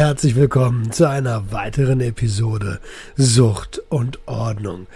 [0.00, 2.80] Herzlich willkommen zu einer weiteren Episode
[3.18, 4.86] Sucht und Ordnung.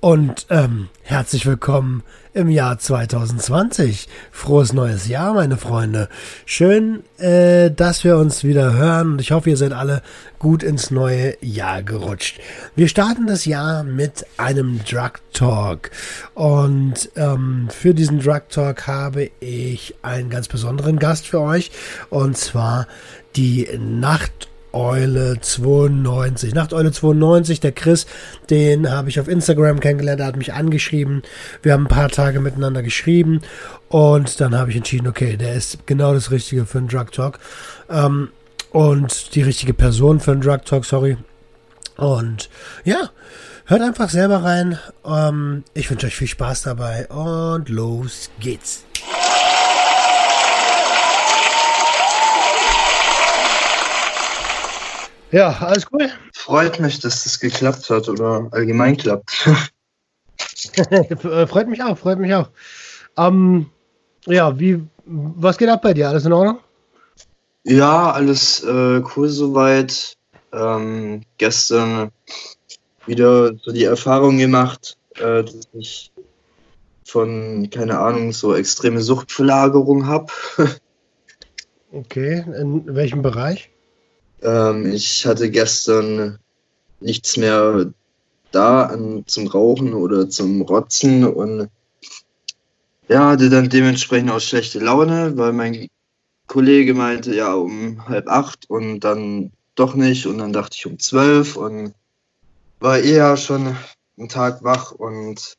[0.00, 4.08] Und ähm, herzlich willkommen im Jahr 2020.
[4.32, 6.08] Frohes neues Jahr, meine Freunde.
[6.46, 10.00] Schön, äh, dass wir uns wieder hören und ich hoffe, ihr seid alle
[10.38, 12.40] gut ins neue Jahr gerutscht.
[12.74, 15.90] Wir starten das Jahr mit einem Drug Talk.
[16.32, 21.70] Und ähm, für diesen Drug Talk habe ich einen ganz besonderen Gast für euch.
[22.08, 22.88] Und zwar
[23.36, 23.68] die
[24.74, 26.52] Nachteule 92.
[26.52, 28.06] Nachteule 92, der Chris,
[28.50, 31.22] den habe ich auf Instagram kennengelernt, er hat mich angeschrieben.
[31.62, 33.40] Wir haben ein paar Tage miteinander geschrieben
[33.88, 37.38] und dann habe ich entschieden, okay, der ist genau das Richtige für einen Drug Talk.
[37.88, 38.30] Ähm,
[38.72, 41.18] und die richtige Person für einen Drug Talk, sorry.
[41.96, 42.50] Und
[42.84, 43.10] ja,
[43.66, 44.80] hört einfach selber rein.
[45.06, 48.82] Ähm, ich wünsche euch viel Spaß dabei und los geht's.
[55.34, 56.08] Ja, alles cool.
[56.32, 59.32] Freut mich, dass das geklappt hat oder allgemein klappt.
[61.48, 62.50] freut mich auch, freut mich auch.
[63.16, 63.66] Ähm,
[64.26, 66.08] ja, wie, was geht ab bei dir?
[66.08, 66.60] Alles in Ordnung?
[67.64, 70.16] Ja, alles äh, cool soweit.
[70.52, 72.12] Ähm, gestern
[73.06, 76.12] wieder so die Erfahrung gemacht, äh, dass ich
[77.04, 80.32] von, keine Ahnung, so extreme Suchtverlagerung habe.
[81.92, 83.73] okay, in welchem Bereich?
[84.44, 86.38] Ähm, ich hatte gestern
[87.00, 87.92] nichts mehr
[88.52, 91.70] da an, zum Rauchen oder zum Rotzen und
[93.08, 95.88] ja, hatte dann dementsprechend auch schlechte Laune, weil mein
[96.46, 100.98] Kollege meinte, ja, um halb acht und dann doch nicht und dann dachte ich um
[100.98, 101.94] zwölf und
[102.80, 103.76] war eher schon
[104.16, 105.56] einen Tag wach und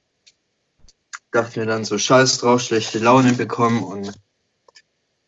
[1.31, 4.13] dachte mir dann so scheiß drauf, schlechte Laune bekommen und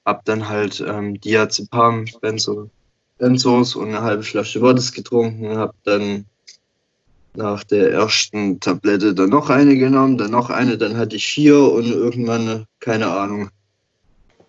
[0.05, 2.69] hab dann halt ähm, Diazepam, Benzo,
[3.17, 6.25] Benzos und eine halbe Flasche Wodka getrunken, habe dann
[7.35, 11.59] nach der ersten Tablette dann noch eine genommen, dann noch eine, dann hatte ich vier
[11.59, 13.49] und irgendwann, keine Ahnung,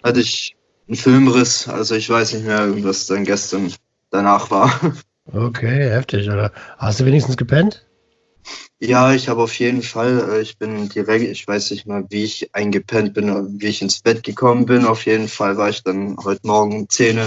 [0.02, 0.56] hatte ich
[0.86, 3.72] einen Filmriss, also ich weiß nicht mehr, was dann gestern
[4.10, 4.72] danach war.
[5.30, 6.52] Okay, heftig, oder?
[6.78, 7.86] Hast du wenigstens gepennt?
[8.80, 12.24] Ja, ich habe auf jeden Fall, äh, ich bin direkt, ich weiß nicht mal, wie
[12.24, 14.86] ich eingepennt bin, wie ich ins Bett gekommen bin.
[14.86, 17.18] Auf jeden Fall war ich dann heute Morgen 10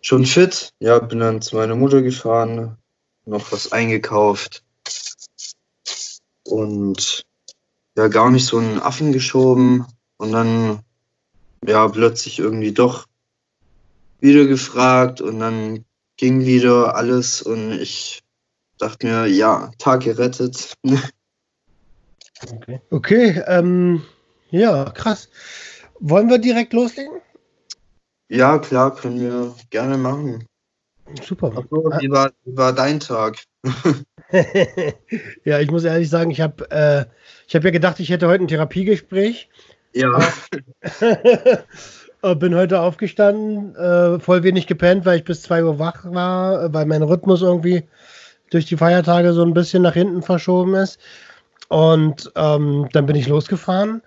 [0.00, 0.72] schon fit.
[0.80, 2.76] Ja, bin dann zu meiner Mutter gefahren,
[3.24, 4.62] noch was eingekauft
[6.44, 7.24] und
[7.96, 9.86] ja, gar nicht so einen Affen geschoben
[10.16, 10.80] und dann
[11.66, 13.06] ja plötzlich irgendwie doch
[14.20, 15.84] wieder gefragt und dann
[16.16, 18.22] ging wieder alles und ich
[18.78, 20.74] dachte mir, ja, Tag gerettet.
[22.52, 24.02] okay, okay ähm,
[24.50, 25.28] ja, krass.
[26.00, 27.20] Wollen wir direkt loslegen?
[28.28, 30.44] Ja, klar, können wir gerne machen.
[31.22, 31.50] Super.
[31.70, 33.38] So, wie, war, wie war dein Tag?
[35.44, 37.06] ja, ich muss ehrlich sagen, ich habe äh,
[37.54, 39.48] hab ja gedacht, ich hätte heute ein Therapiegespräch.
[39.94, 40.18] Ja.
[42.36, 46.84] Bin heute aufgestanden, äh, voll wenig gepennt, weil ich bis 2 Uhr wach war, weil
[46.84, 47.84] mein Rhythmus irgendwie
[48.50, 50.98] durch die Feiertage so ein bisschen nach hinten verschoben ist.
[51.68, 54.02] Und ähm, dann bin ich losgefahren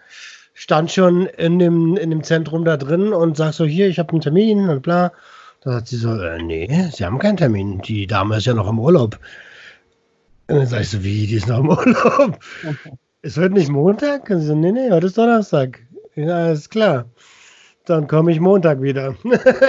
[0.62, 4.12] stand schon in dem, in dem Zentrum da drin und sagt so, hier, ich habe
[4.12, 5.12] einen Termin und bla.
[5.62, 7.82] Da sagt sie so, äh, nee, sie haben keinen Termin.
[7.82, 9.18] Die Dame ist ja noch im Urlaub.
[10.48, 12.38] Und dann sag ich so, wie, die ist noch im Urlaub?
[13.24, 14.30] ist heute nicht Montag?
[14.30, 15.80] Und sie so, nee, nee, heute ist Donnerstag.
[16.14, 17.06] Ja, alles klar.
[17.86, 19.16] Dann komme ich Montag wieder.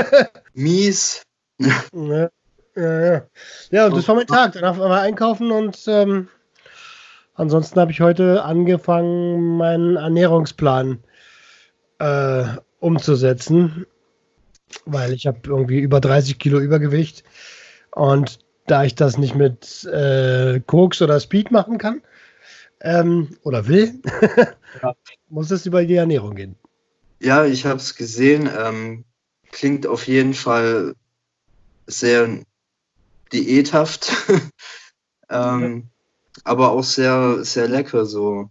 [0.53, 1.22] Mies.
[1.59, 2.28] ja,
[2.76, 3.22] ja, ja.
[3.70, 4.53] ja, und das war mein Tag.
[4.53, 6.28] Danach war einkaufen und ähm,
[7.42, 11.03] Ansonsten habe ich heute angefangen, meinen Ernährungsplan
[11.98, 12.44] äh,
[12.78, 13.84] umzusetzen,
[14.86, 17.24] weil ich habe irgendwie über 30 Kilo Übergewicht
[17.97, 22.00] und da ich das nicht mit äh, Koks oder Speed machen kann
[22.80, 24.00] ähm, oder will,
[24.80, 24.95] ja.
[25.28, 26.54] muss es über die Ernährung gehen.
[27.18, 28.48] Ja, ich habe es gesehen.
[28.56, 29.04] Ähm,
[29.50, 30.95] klingt auf jeden Fall
[31.88, 32.38] sehr
[33.33, 34.12] diäthaft.
[35.28, 35.88] ähm,
[36.44, 38.50] aber auch sehr, sehr lecker so.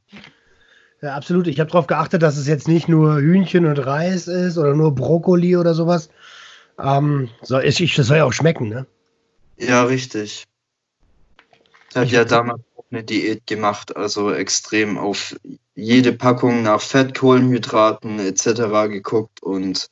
[1.01, 1.47] Ja, absolut.
[1.47, 4.93] Ich habe darauf geachtet, dass es jetzt nicht nur Hühnchen und Reis ist oder nur
[4.93, 6.09] Brokkoli oder sowas.
[6.79, 8.85] Ähm, so, ich, das soll ja auch schmecken, ne?
[9.57, 10.45] Ja, richtig.
[11.89, 12.61] Ich habe ja damals
[12.91, 15.35] eine Diät gemacht, also extrem auf
[15.75, 18.87] jede Packung nach Fett, Kohlenhydraten etc.
[18.87, 19.89] geguckt und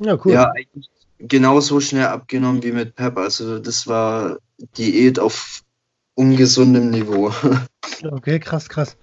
[0.00, 0.32] Ja, cool.
[0.32, 0.88] ja, eigentlich
[1.18, 3.16] genauso schnell abgenommen wie mit Pep.
[3.16, 4.38] Also das war
[4.76, 5.62] Diät auf
[6.14, 7.32] ungesundem Niveau.
[8.04, 8.96] Okay, krass, krass.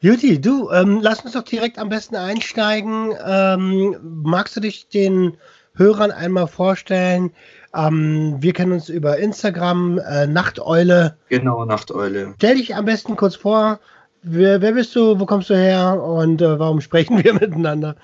[0.00, 3.12] Juti, du, ähm, lass uns doch direkt am besten einsteigen.
[3.26, 5.38] Ähm, magst du dich den
[5.74, 7.30] Hörern einmal vorstellen?
[7.74, 11.16] Ähm, wir kennen uns über Instagram, äh, Nachteule.
[11.30, 12.34] genau, Nachteule.
[12.36, 13.80] Stell dich am besten kurz vor.
[14.22, 15.18] Wer, wer bist du?
[15.18, 16.02] Wo kommst du her?
[16.02, 17.96] Und äh, warum sprechen wir miteinander?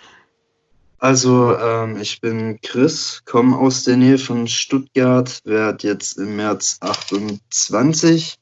[1.04, 6.78] Also ähm, ich bin Chris, komme aus der Nähe von Stuttgart, werde jetzt im März
[6.80, 8.38] 28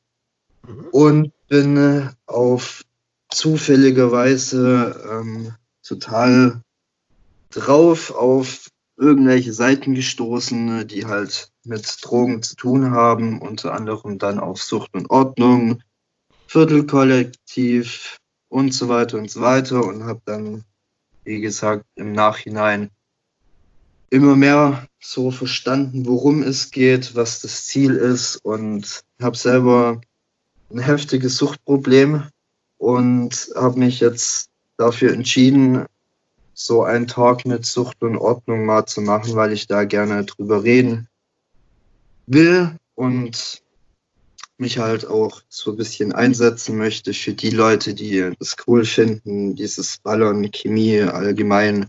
[0.93, 2.85] und bin äh, auf
[3.31, 6.63] zufälligerweise ähm, total
[7.51, 14.39] drauf auf irgendwelche Seiten gestoßen, die halt mit Drogen zu tun haben, unter anderem dann
[14.39, 15.83] auf Sucht und Ordnung,
[16.47, 18.19] Viertelkollektiv
[18.49, 20.63] und so weiter und so weiter und habe dann,
[21.25, 22.91] wie gesagt, im Nachhinein
[24.11, 30.01] immer mehr so verstanden, worum es geht, was das Ziel ist und habe selber
[30.71, 32.25] ein heftiges Suchtproblem
[32.79, 35.87] und habe mich jetzt dafür entschieden,
[36.55, 40.63] so einen Talk mit Sucht und Ordnung mal zu machen, weil ich da gerne drüber
[40.63, 41.09] reden
[42.27, 43.62] will und
[44.63, 49.55] mich halt auch so ein bisschen einsetzen möchte für die Leute, die das cool finden,
[49.55, 51.87] dieses Ballern, Chemie allgemein,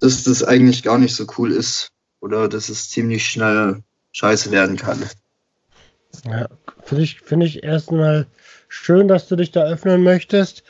[0.00, 3.82] dass das eigentlich gar nicht so cool ist oder dass es ziemlich schnell
[4.12, 5.04] scheiße werden kann.
[6.24, 6.48] Ja,
[6.82, 8.26] finde ich, finde ich erstmal
[8.68, 10.64] schön, dass du dich da öffnen möchtest.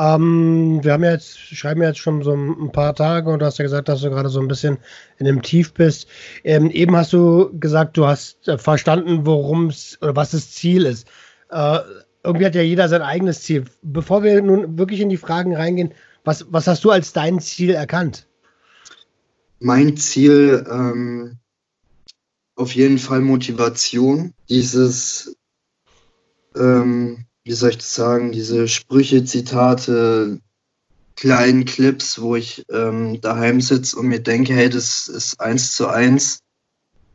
[0.00, 3.44] Ähm, wir haben ja jetzt, schreiben ja jetzt schon so ein paar Tage und du
[3.44, 4.78] hast ja gesagt, dass du gerade so ein bisschen
[5.18, 6.08] in dem Tief bist.
[6.42, 10.86] Ähm, eben hast du gesagt, du hast äh, verstanden, worum es oder was das Ziel
[10.86, 11.06] ist.
[11.50, 11.80] Äh,
[12.24, 13.66] irgendwie hat ja jeder sein eigenes Ziel.
[13.82, 15.92] Bevor wir nun wirklich in die Fragen reingehen,
[16.24, 18.26] was, was hast du als dein Ziel erkannt?
[19.58, 21.36] Mein Ziel ähm,
[22.56, 24.32] auf jeden Fall Motivation.
[24.48, 25.36] Dieses,
[26.56, 30.40] ähm, wie soll ich das sagen, diese Sprüche, Zitate,
[31.16, 35.88] kleinen Clips, wo ich ähm, daheim sitze und mir denke, hey, das ist eins zu
[35.88, 36.44] eins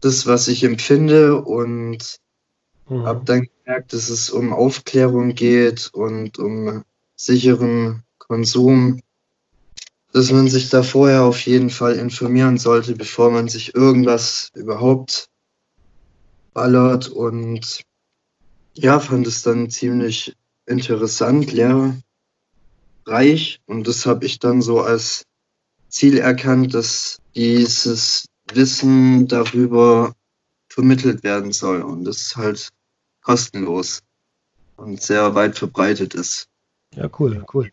[0.02, 2.20] das, was ich empfinde und
[2.90, 3.06] Mhm.
[3.06, 6.84] habe dann gemerkt, dass es um Aufklärung geht und um
[7.16, 9.00] sicheren Konsum,
[10.12, 15.30] dass man sich da vorher auf jeden Fall informieren sollte, bevor man sich irgendwas überhaupt
[16.54, 17.86] ballert und
[18.75, 20.36] ja, fand es dann ziemlich
[20.66, 22.01] interessant, lehrreich
[23.66, 25.25] und das habe ich dann so als
[25.89, 30.13] Ziel erkannt, dass dieses Wissen darüber
[30.68, 32.69] vermittelt werden soll und das halt
[33.22, 34.01] kostenlos
[34.75, 36.48] und sehr weit verbreitet ist.
[36.95, 37.71] Ja, cool, cool.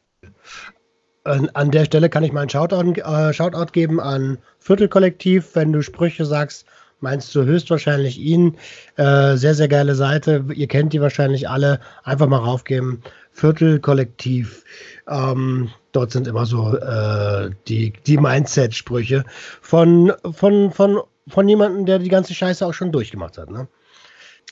[1.25, 5.55] An, an der Stelle kann ich mal einen Shoutout, äh, Shoutout geben an Viertelkollektiv.
[5.55, 6.67] Wenn du Sprüche sagst,
[7.03, 8.57] meinst du höchstwahrscheinlich ihn.
[8.97, 10.45] Äh, sehr, sehr geile Seite.
[10.55, 11.81] Ihr kennt die wahrscheinlich alle.
[12.05, 13.03] Einfach mal raufgeben.
[13.33, 14.65] Viertelkollektiv.
[15.09, 19.25] Ähm, dort sind immer so äh, die, die Mindset-Sprüche
[19.61, 23.51] von, von, von, von jemandem, der die ganze Scheiße auch schon durchgemacht hat.
[23.51, 23.69] Ne?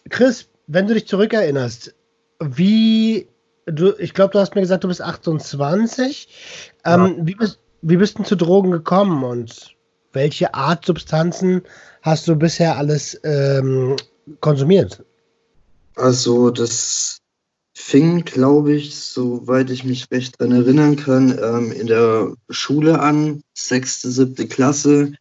[0.08, 1.94] Chris, wenn du dich zurückerinnerst,
[2.40, 3.28] wie
[3.66, 6.28] du, ich glaube, du hast mir gesagt, du bist 28.
[6.84, 9.76] Ähm, wie, bist, wie bist du zu Drogen gekommen und
[10.12, 11.62] welche Art Substanzen
[12.02, 13.96] hast du bisher alles ähm,
[14.40, 15.04] konsumiert?
[15.96, 17.18] Also das
[17.74, 23.42] fing, glaube ich, soweit ich mich recht daran erinnern kann, ähm, in der Schule an,
[23.54, 25.14] sechste, siebte Klasse.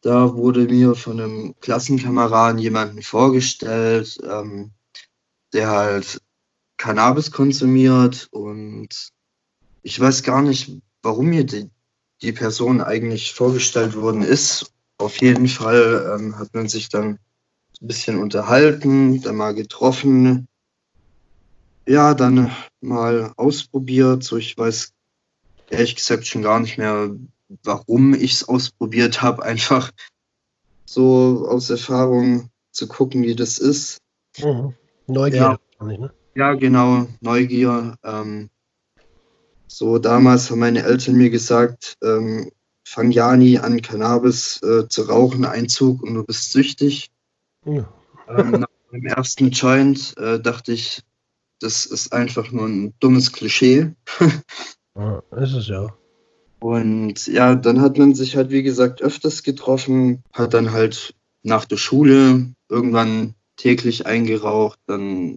[0.00, 4.72] Da wurde mir von einem Klassenkameraden jemanden vorgestellt, ähm,
[5.52, 6.20] der halt
[6.76, 9.10] Cannabis konsumiert und
[9.82, 10.70] ich weiß gar nicht,
[11.02, 11.70] warum mir die,
[12.22, 14.72] die Person eigentlich vorgestellt worden ist.
[14.98, 17.18] Auf jeden Fall ähm, hat man sich dann
[17.80, 20.48] ein bisschen unterhalten, dann mal getroffen,
[21.86, 22.50] ja, dann
[22.80, 24.22] mal ausprobiert.
[24.22, 24.92] So, ich weiß
[25.70, 27.10] ehrlich gesagt schon gar nicht mehr,
[27.62, 29.42] warum ich es ausprobiert habe.
[29.42, 29.90] Einfach
[30.84, 33.98] so aus Erfahrung zu gucken, wie das ist.
[34.38, 34.74] Mhm.
[35.06, 35.58] Neugier.
[35.80, 35.86] Ja.
[35.86, 36.12] Ne?
[36.34, 37.96] ja, genau, Neugier.
[38.02, 38.50] Ähm,
[39.66, 42.50] so damals haben meine Eltern mir gesagt, ähm,
[42.88, 47.10] fang ja nie an, Cannabis äh, zu rauchen, Einzug und du bist süchtig.
[47.64, 47.92] Ja.
[48.28, 51.02] ähm, nach dem ersten Joint äh, dachte ich,
[51.60, 53.92] das ist einfach nur ein dummes Klischee.
[54.96, 55.94] ja, ist es ja.
[56.60, 61.66] Und ja, dann hat man sich halt, wie gesagt, öfters getroffen, hat dann halt nach
[61.66, 65.36] der Schule irgendwann täglich eingeraucht, dann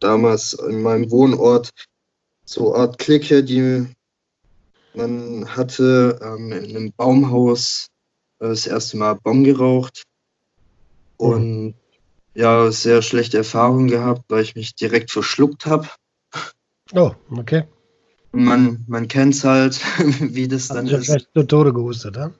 [0.00, 1.70] damals in meinem Wohnort
[2.44, 3.86] so Art Clique, die
[4.94, 7.88] man hatte ähm, in einem Baumhaus
[8.38, 10.04] äh, das erste Mal Bon geraucht
[11.16, 11.74] und
[12.34, 15.88] ja, sehr schlechte Erfahrungen gehabt, weil ich mich direkt verschluckt habe.
[16.92, 17.64] Oh, okay.
[18.32, 19.80] Man, man kennt es halt,
[20.20, 21.06] wie das dann du ist.
[21.06, 22.32] vielleicht zu Tode gehustet, ja?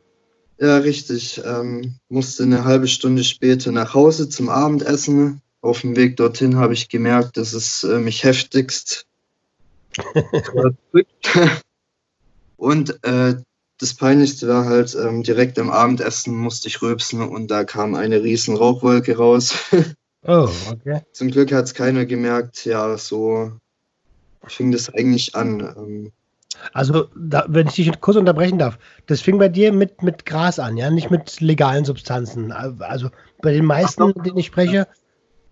[0.58, 1.40] Ja, richtig.
[1.44, 5.40] Ähm, musste eine halbe Stunde später nach Hause zum Abendessen.
[5.60, 9.06] Auf dem Weg dorthin habe ich gemerkt, dass es äh, mich heftigst
[10.92, 11.38] drückt.
[12.56, 13.36] Und äh,
[13.78, 18.22] das Peinlichste war halt, ähm, direkt am Abendessen musste ich rülpsen und da kam eine
[18.22, 19.54] riesen Rauchwolke raus.
[20.26, 21.02] Oh, okay.
[21.12, 22.64] Zum Glück hat es keiner gemerkt.
[22.64, 23.52] Ja, so
[24.46, 25.60] fing das eigentlich an.
[25.60, 26.12] Ähm,
[26.72, 30.58] Also, da, wenn ich dich kurz unterbrechen darf, das fing bei dir mit, mit Gras
[30.58, 32.52] an, ja, nicht mit legalen Substanzen.
[32.52, 33.10] Also
[33.42, 34.88] bei den meisten, mit denen ich spreche,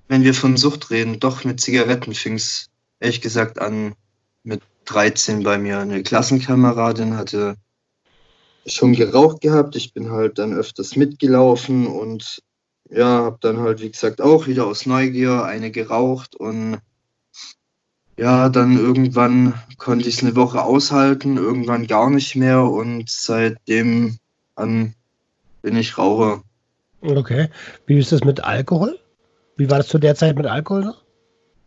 [0.08, 3.94] wenn wir von Sucht reden, doch mit Zigaretten fing es ehrlich gesagt an
[4.84, 5.78] 13 bei mir.
[5.78, 7.56] Eine Klassenkameradin hatte
[8.66, 9.76] schon geraucht gehabt.
[9.76, 12.42] Ich bin halt dann öfters mitgelaufen und
[12.90, 16.78] ja, habe dann halt, wie gesagt, auch wieder aus Neugier eine geraucht und
[18.18, 24.18] ja, dann irgendwann konnte ich es eine Woche aushalten, irgendwann gar nicht mehr und seitdem
[24.54, 24.94] an
[25.62, 26.42] bin ich Raucher.
[27.00, 27.48] okay.
[27.86, 28.98] Wie ist das mit Alkohol?
[29.56, 30.94] Wie war das zu der Zeit mit Alkohol?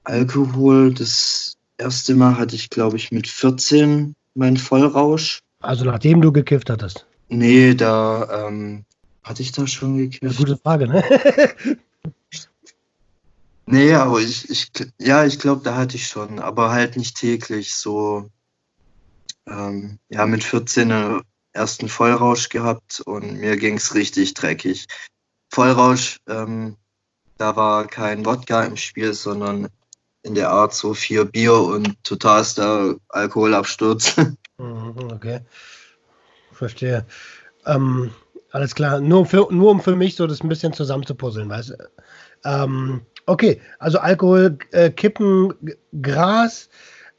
[0.03, 5.41] Alkohol, das erste Mal hatte ich, glaube ich, mit 14 meinen Vollrausch.
[5.59, 7.05] Also nachdem du gekifft hattest.
[7.29, 8.85] Nee, da ähm,
[9.23, 10.37] hatte ich da schon gekifft.
[10.37, 11.03] gute Frage, ne?
[13.67, 17.73] Nee, aber ich, ich ja, ich glaube, da hatte ich schon, aber halt nicht täglich.
[17.75, 18.29] So,
[19.47, 24.87] ähm, ja, mit 14 einen ersten Vollrausch gehabt und mir ging's richtig dreckig.
[25.49, 26.77] Vollrausch, ähm,
[27.37, 29.69] da war kein Wodka im Spiel, sondern
[30.25, 34.15] in der Art so vier Bier und totalster Alkoholabsturz.
[34.57, 35.41] Mhm, okay.
[36.53, 37.05] Verstehe.
[37.65, 38.11] Ähm,
[38.51, 39.01] alles klar.
[39.01, 41.89] Nur, für, nur um für mich so das ein bisschen zusammenzupuzzeln, weißt du?
[42.45, 45.53] Ähm, okay, also Alkohol, äh, Kippen,
[46.01, 46.69] Gras.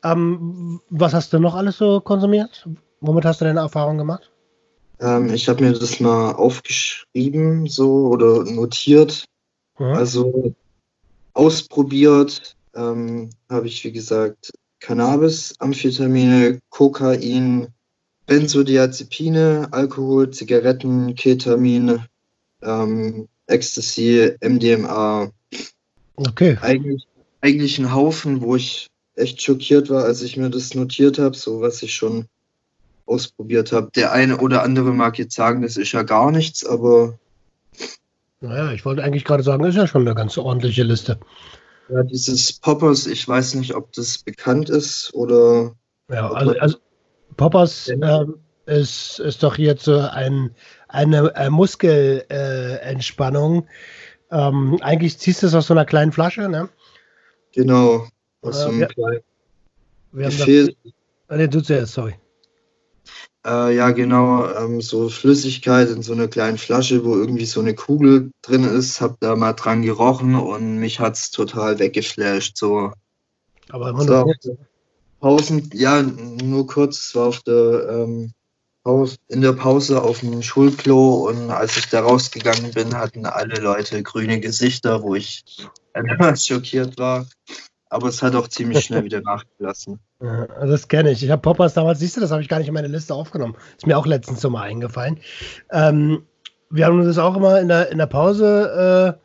[0.03, 2.67] Ähm, was hast du noch alles so konsumiert?
[3.03, 4.33] Womit hast du deine Erfahrung gemacht?
[5.01, 9.27] Ähm, ich habe mir das mal aufgeschrieben, so oder notiert.
[9.79, 9.85] Mhm.
[9.85, 10.55] Also
[11.35, 17.69] ausprobiert ähm, habe ich, wie gesagt, Cannabis, Amphetamine, Kokain,
[18.27, 22.01] Benzodiazepine, Alkohol, Zigaretten, Ketamin,
[22.63, 25.31] ähm, Ecstasy, MDMA.
[26.17, 26.59] Okay.
[26.61, 27.07] Eigentlich,
[27.41, 31.61] eigentlich ein Haufen, wo ich echt schockiert war, als ich mir das notiert habe, so
[31.61, 32.27] was ich schon
[33.07, 33.91] ausprobiert habe.
[33.95, 37.19] Der eine oder andere mag jetzt sagen, das ist ja gar nichts, aber
[38.41, 41.19] Naja, ich wollte eigentlich gerade sagen, ist ja schon eine ganz ordentliche Liste.
[41.89, 45.75] Ja, dieses Poppers, ich weiß nicht, ob das bekannt ist oder
[46.11, 46.79] Ja, also, also
[47.37, 50.55] Poppers ähm, ist, ist doch jetzt so ein,
[50.89, 53.67] eine äh, Muskelentspannung.
[54.31, 56.69] Äh, ähm, eigentlich ziehst du es aus so einer kleinen Flasche, ne?
[57.53, 58.07] genau
[58.43, 58.87] aus so einem Ja.
[58.89, 59.21] kleinen
[60.13, 60.71] Wir haben das,
[61.29, 62.15] Ah, nee, du zuerst, sorry.
[63.47, 67.75] Äh, ja, genau, ähm, so Flüssigkeit in so einer kleinen Flasche, wo irgendwie so eine
[67.75, 69.01] Kugel drin ist.
[69.01, 72.57] Hab da mal dran gerochen und mich hat's total weggeflasht.
[72.57, 72.93] So
[73.69, 74.03] Aber immer
[74.41, 74.59] So.
[75.21, 78.33] Pausen, ja, nur kurz, es war auf der ähm,
[79.29, 84.03] in der Pause auf dem Schulklo und als ich da rausgegangen bin, hatten alle Leute
[84.03, 85.45] grüne Gesichter, wo ich
[85.93, 87.27] etwas schockiert war.
[87.89, 90.01] Aber es hat auch ziemlich schnell wieder nachgelassen.
[90.19, 91.23] Ja, also das kenne ich.
[91.23, 93.55] Ich habe Poppers damals, siehst du, das habe ich gar nicht in meine Liste aufgenommen.
[93.77, 95.21] Ist mir auch letztens so mal eingefallen.
[95.71, 96.23] Ähm,
[96.71, 99.19] wir haben das auch immer in der, in der Pause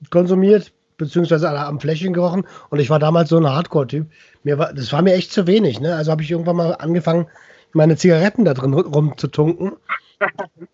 [0.00, 2.46] äh, konsumiert, beziehungsweise am Fläschchen gerochen.
[2.70, 4.06] Und ich war damals so ein Hardcore-Typ.
[4.44, 5.80] War, das war mir echt zu wenig.
[5.80, 5.92] Ne?
[5.96, 7.26] Also habe ich irgendwann mal angefangen,
[7.72, 9.72] meine Zigaretten da drin rumzutunken.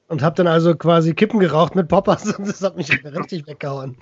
[0.08, 2.32] Und habe dann also quasi Kippen geraucht mit Poppers.
[2.38, 3.96] Und das hat mich richtig weggehauen.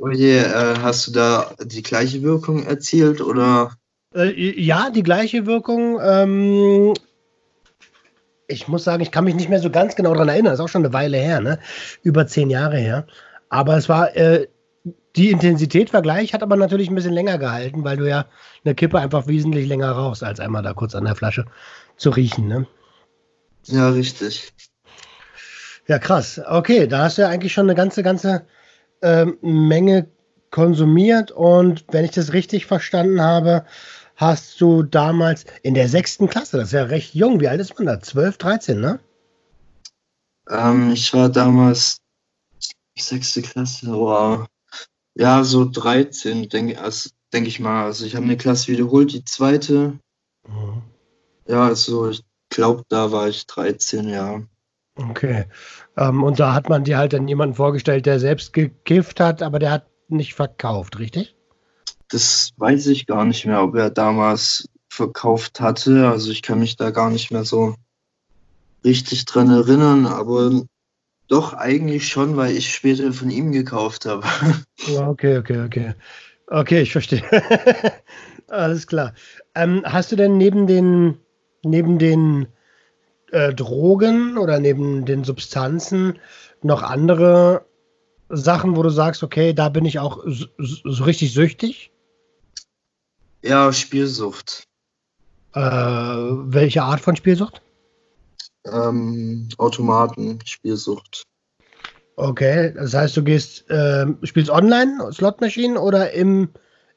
[0.00, 3.72] Oh je, äh, hast du da die gleiche Wirkung erzielt oder?
[4.14, 5.98] Äh, ja, die gleiche Wirkung.
[6.00, 6.94] Ähm,
[8.46, 10.52] ich muss sagen, ich kann mich nicht mehr so ganz genau daran erinnern.
[10.52, 11.58] Das ist auch schon eine Weile her, ne?
[12.02, 13.06] Über zehn Jahre her.
[13.48, 14.46] Aber es war, äh,
[15.16, 18.26] die Intensität war gleich, hat aber natürlich ein bisschen länger gehalten, weil du ja
[18.64, 21.44] eine Kippe einfach wesentlich länger rauchst, als einmal da kurz an der Flasche
[21.96, 22.66] zu riechen, ne?
[23.64, 24.52] Ja, richtig.
[25.88, 26.40] Ja, krass.
[26.46, 28.46] Okay, da hast du ja eigentlich schon eine ganze, ganze
[29.02, 30.08] ähm, Menge
[30.50, 33.64] konsumiert und wenn ich das richtig verstanden habe,
[34.16, 37.78] hast du damals in der sechsten Klasse, das ist ja recht jung, wie alt ist
[37.78, 38.00] man da?
[38.00, 38.98] 12, 13, ne?
[40.48, 41.98] Ähm, ich war damals
[42.98, 44.46] sechste Klasse, wow.
[45.14, 46.78] Ja, so 13, denke ich.
[46.78, 47.84] Also denke ich mal.
[47.84, 49.98] Also ich habe eine Klasse wiederholt, die zweite.
[50.46, 50.82] Mhm.
[51.46, 54.42] Ja, also ich glaube, da war ich 13, ja.
[54.98, 55.44] Okay.
[55.96, 59.58] Ähm, und da hat man dir halt dann jemanden vorgestellt, der selbst gekifft hat, aber
[59.58, 61.36] der hat nicht verkauft, richtig?
[62.08, 66.08] Das weiß ich gar nicht mehr, ob er damals verkauft hatte.
[66.08, 67.76] Also ich kann mich da gar nicht mehr so
[68.84, 70.62] richtig dran erinnern, aber
[71.28, 74.26] doch eigentlich schon, weil ich später von ihm gekauft habe.
[74.86, 75.94] Ja, okay, okay, okay.
[76.46, 77.22] Okay, ich verstehe.
[78.48, 79.12] Alles klar.
[79.56, 81.18] Ähm, hast du denn neben den,
[81.64, 82.46] neben den
[83.32, 86.18] äh, Drogen oder neben den Substanzen
[86.62, 87.64] noch andere
[88.28, 91.90] Sachen, wo du sagst, okay, da bin ich auch so, so richtig süchtig?
[93.42, 94.64] Ja, Spielsucht.
[95.54, 97.62] Äh, welche Art von Spielsucht?
[98.66, 101.22] Ähm, Automaten, Spielsucht.
[102.16, 106.50] Okay, das heißt, du gehst, äh, spielst online, Slotmaschinen oder im,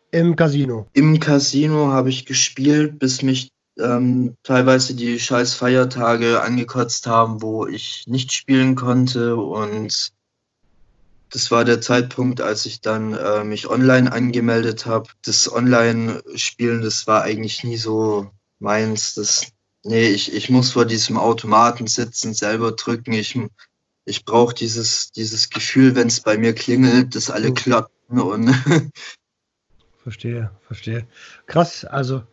[0.09, 0.87] im Casino?
[0.93, 7.67] Im Casino habe ich gespielt, bis mich ähm, teilweise die scheiß Feiertage angekotzt haben, wo
[7.67, 10.13] ich nicht spielen konnte und
[11.31, 15.09] das war der Zeitpunkt, als ich dann äh, mich online angemeldet habe.
[15.23, 19.13] Das Online-Spielen, das war eigentlich nie so meins.
[19.15, 19.47] Das,
[19.83, 23.13] nee, ich, ich muss vor diesem Automaten sitzen, selber drücken.
[23.13, 23.39] Ich,
[24.03, 28.53] ich brauche dieses, dieses Gefühl, wenn es bei mir klingelt, dass alle klappen und.
[30.03, 31.07] verstehe, verstehe.
[31.45, 32.23] Krass, also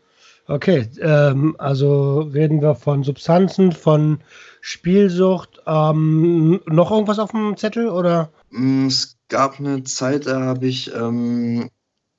[0.49, 4.21] Okay, ähm, also reden wir von Substanzen, von
[4.62, 5.61] Spielsucht.
[5.67, 8.31] Ähm, noch irgendwas auf dem Zettel oder?
[8.50, 11.71] Mm, es gab eine Zeit, da habe ich ähm,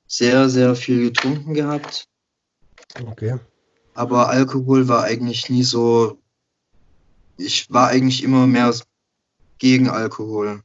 [0.06, 2.06] sehr, sehr viel getrunken gehabt.
[3.04, 3.36] Okay.
[3.94, 6.16] Aber Alkohol war eigentlich nie so.
[7.36, 8.72] Ich war eigentlich immer mehr
[9.58, 10.62] gegen Alkohol.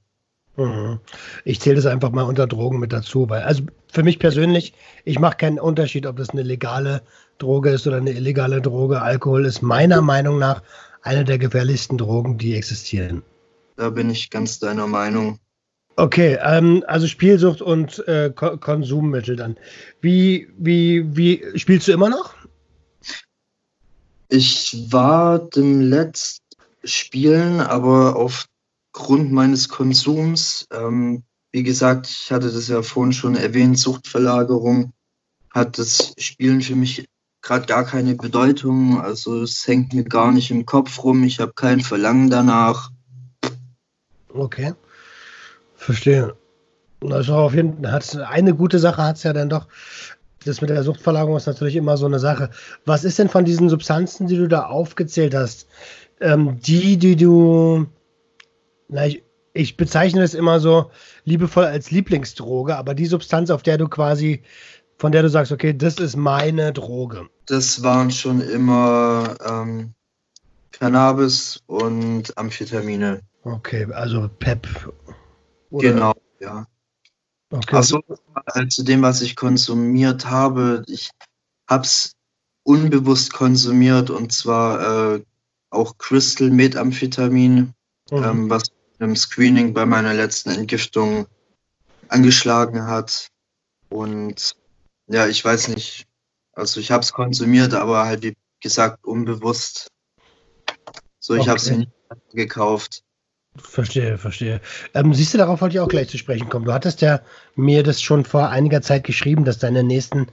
[0.56, 1.00] Mhm.
[1.44, 5.20] Ich zähle das einfach mal unter Drogen mit dazu, weil, also für mich persönlich, ich
[5.20, 7.02] mache keinen Unterschied, ob das eine legale
[7.38, 9.02] Droge ist oder eine illegale Droge.
[9.02, 10.62] Alkohol ist meiner Meinung nach
[11.02, 13.24] eine der gefährlichsten Drogen, die existieren.
[13.76, 15.40] Da bin ich ganz deiner Meinung.
[15.98, 19.58] Okay, ähm, also Spielsucht und äh, Ko Konsummittel dann.
[20.02, 22.36] Wie, wie, wie spielst du immer noch?
[24.28, 26.44] Ich war dem letzten
[26.84, 33.80] Spielen, aber aufgrund meines Konsums, ähm, wie gesagt, ich hatte das ja vorhin schon erwähnt,
[33.80, 34.92] Suchtverlagerung,
[35.52, 37.06] hat das Spielen für mich
[37.46, 39.00] gerade gar keine Bedeutung.
[39.00, 41.24] Also es hängt mir gar nicht im Kopf rum.
[41.24, 42.92] Ich habe kein Verlangen danach.
[44.34, 44.74] Okay.
[45.76, 46.36] Verstehe.
[47.10, 49.68] Also auf jeden Fall eine gute Sache hat es ja dann doch.
[50.44, 52.50] Das mit der Suchtverlagerung ist natürlich immer so eine Sache.
[52.86, 55.68] Was ist denn von diesen Substanzen, die du da aufgezählt hast,
[56.22, 57.88] ähm, die, die du,
[58.88, 60.92] na, ich, ich bezeichne das immer so
[61.24, 64.44] liebevoll als Lieblingsdroge, aber die Substanz, auf der du quasi
[64.98, 67.28] von der du sagst, okay, das ist meine Droge?
[67.46, 69.94] Das waren schon immer ähm,
[70.72, 73.22] Cannabis und Amphetamine.
[73.44, 74.68] Okay, also PEP.
[75.70, 75.94] Oder?
[75.94, 76.66] Genau, ja.
[77.52, 77.76] Okay.
[77.76, 78.02] Also
[78.70, 81.12] zu dem, was ich konsumiert habe, ich
[81.70, 82.16] habe es
[82.64, 85.24] unbewusst konsumiert und zwar äh,
[85.70, 87.74] auch Crystal Methamphetamin,
[88.12, 88.24] mhm.
[88.24, 88.64] ähm, was
[89.00, 91.28] im Screening bei meiner letzten Entgiftung
[92.08, 93.28] angeschlagen hat.
[93.90, 94.56] Und
[95.08, 96.06] ja, ich weiß nicht.
[96.54, 99.88] Also ich habe es konsumiert, aber halt wie gesagt unbewusst.
[101.20, 101.50] So, ich okay.
[101.50, 101.92] habe es nicht
[102.34, 103.04] gekauft.
[103.58, 104.60] Verstehe, verstehe.
[104.94, 106.66] Ähm, siehst du, darauf wollte ich auch gleich zu sprechen kommen.
[106.66, 107.22] Du hattest ja
[107.56, 110.28] mir das schon vor einiger Zeit geschrieben, dass deine nächsten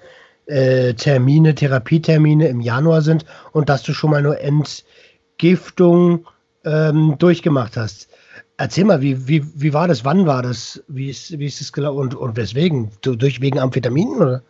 [0.46, 6.26] äh, Termine, Therapietermine im Januar sind und dass du schon mal nur Entgiftung
[6.64, 8.08] ähm, durchgemacht hast.
[8.56, 10.04] Erzähl mal, wie, wie, wie war das?
[10.04, 10.82] Wann war das?
[10.88, 11.98] Wie ist, wie ist das gelaufen?
[11.98, 12.90] Und, und weswegen?
[13.02, 14.42] Du, durch wegen Amphetaminen oder?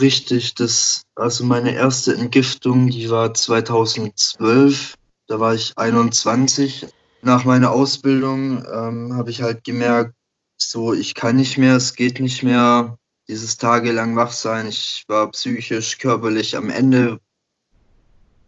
[0.00, 4.94] Richtig, das, also meine erste Entgiftung, die war 2012.
[5.26, 6.86] Da war ich 21.
[7.20, 10.14] Nach meiner Ausbildung ähm, habe ich halt gemerkt,
[10.56, 12.96] so ich kann nicht mehr, es geht nicht mehr,
[13.28, 14.66] dieses tagelang wach sein.
[14.66, 17.20] Ich war psychisch, körperlich am Ende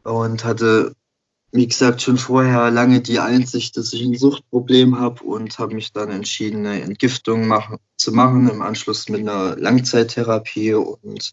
[0.03, 0.95] und hatte
[1.55, 5.93] wie gesagt, schon vorher lange die Einsicht, dass ich ein Suchtproblem habe und habe mich
[5.93, 10.75] dann entschieden, eine Entgiftung machen, zu machen im Anschluss mit einer Langzeittherapie.
[10.75, 11.33] Und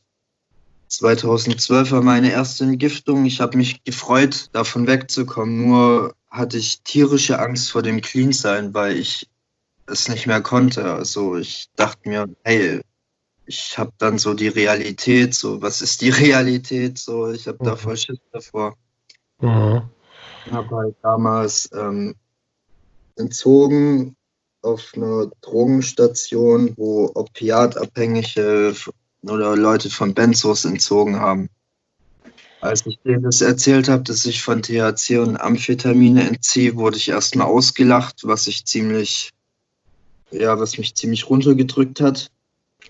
[0.90, 3.26] 2012 war meine erste Entgiftung.
[3.26, 5.68] Ich habe mich gefreut, davon wegzukommen.
[5.68, 9.28] Nur hatte ich tierische Angst vor dem Clean-Sein, weil ich
[9.88, 10.94] es nicht mehr konnte.
[10.94, 12.82] Also ich dachte mir, hey,
[13.48, 17.00] ich habe dann so die Realität, so was ist die Realität?
[17.00, 17.66] So, ich habe mhm.
[17.66, 18.78] da voll Schiss davor.
[19.40, 19.90] Mhm
[20.50, 22.16] habe halt damals ähm,
[23.18, 24.16] entzogen
[24.62, 28.74] auf einer Drogenstation, wo Opiatabhängige
[29.24, 31.50] oder Leute von Benzos entzogen haben.
[32.62, 37.10] Als ich denen das erzählt habe, dass ich von THC und Amphetamine entziehe, wurde ich
[37.10, 39.32] erstmal ausgelacht, was ich ziemlich,
[40.30, 42.30] ja, was mich ziemlich runtergedrückt hat.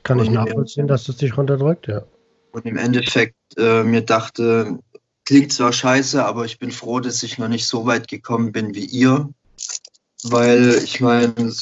[0.04, 2.04] Kann ich nachvollziehen, dass das dich runterdrückt, ja.
[2.52, 4.80] Und im Endeffekt äh, mir dachte,
[5.26, 8.76] klingt zwar scheiße, aber ich bin froh, dass ich noch nicht so weit gekommen bin
[8.76, 9.30] wie ihr.
[10.24, 11.54] Weil ich meine,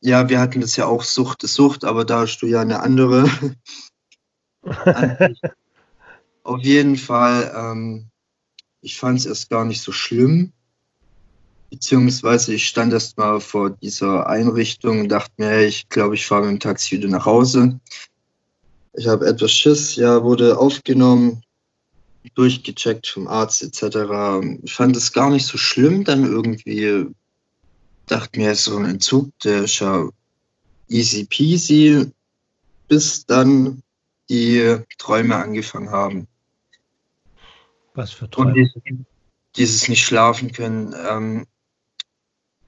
[0.00, 2.80] ja, wir hatten das ja auch Sucht ist Sucht, aber da hast du ja eine
[2.80, 3.30] andere.
[6.44, 8.06] Auf jeden Fall, ähm,
[8.80, 10.52] ich fand es erst gar nicht so schlimm.
[11.70, 16.26] Beziehungsweise ich stand erst mal vor dieser Einrichtung und dachte mir, hey, ich glaube, ich
[16.26, 17.80] fahre mit dem Taxi wieder nach Hause.
[18.92, 21.42] Ich habe etwas Schiss, ja, wurde aufgenommen,
[22.30, 24.44] durchgecheckt vom Arzt etc.
[24.62, 27.06] Ich fand es gar nicht so schlimm, dann irgendwie
[28.06, 30.08] dachte mir, so ein Entzug, der ist ja
[30.88, 32.10] easy peasy,
[32.88, 33.82] bis dann
[34.28, 36.28] die Träume angefangen haben.
[37.94, 38.50] Was für Träume?
[38.50, 38.82] Und dieses,
[39.56, 40.94] dieses nicht schlafen können.
[41.08, 41.46] Ähm,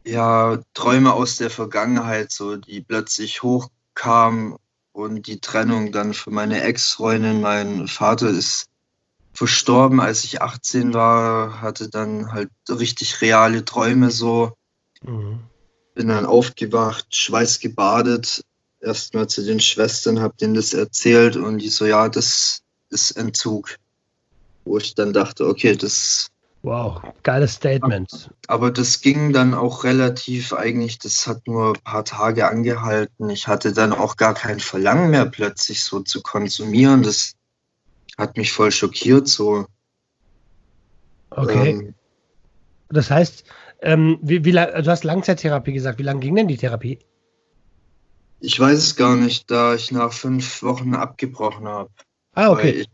[0.05, 4.57] ja, Träume aus der Vergangenheit, so die plötzlich hochkamen
[4.93, 7.41] und die Trennung dann von meiner Ex-Freundin.
[7.41, 8.67] Mein Vater ist
[9.35, 14.53] verstorben, als ich 18 war, hatte dann halt richtig reale Träume so.
[15.03, 15.41] Mhm.
[15.95, 18.43] Bin dann aufgewacht, schweißgebadet,
[18.81, 23.77] erstmal zu den Schwestern, hab denen das erzählt und die so, ja, das ist Entzug
[24.65, 26.29] wo ich dann dachte, okay, das.
[26.63, 28.31] Wow, geiles Statement.
[28.47, 33.29] Aber das ging dann auch relativ eigentlich, das hat nur ein paar Tage angehalten.
[33.29, 37.03] Ich hatte dann auch gar kein Verlangen mehr plötzlich so zu konsumieren.
[37.03, 37.35] Das
[38.19, 39.67] hat mich voll schockiert so.
[41.31, 41.71] Okay.
[41.71, 41.95] Ähm,
[42.89, 43.45] das heißt,
[43.83, 45.99] ähm, wie, wie du hast Langzeittherapie gesagt.
[45.99, 46.99] Wie lange ging denn die Therapie?
[48.41, 51.91] Ich weiß es gar nicht, da ich nach fünf Wochen abgebrochen habe.
[52.35, 52.71] Ah, okay.
[52.71, 52.89] Ich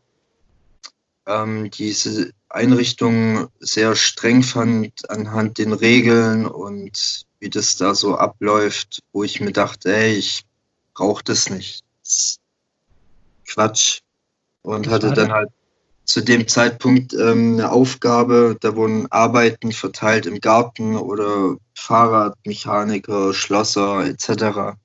[1.30, 9.00] ähm, diese Einrichtung sehr streng fand anhand den Regeln und wie das da so abläuft,
[9.12, 10.44] wo ich mir dachte, ey, ich
[10.94, 11.84] brauche das nicht.
[12.02, 12.38] Das
[13.46, 14.00] Quatsch.
[14.62, 15.48] Und hatte dann halt
[16.04, 24.04] zu dem Zeitpunkt ähm, eine Aufgabe, da wurden Arbeiten verteilt im Garten oder Fahrradmechaniker, Schlosser
[24.06, 24.76] etc.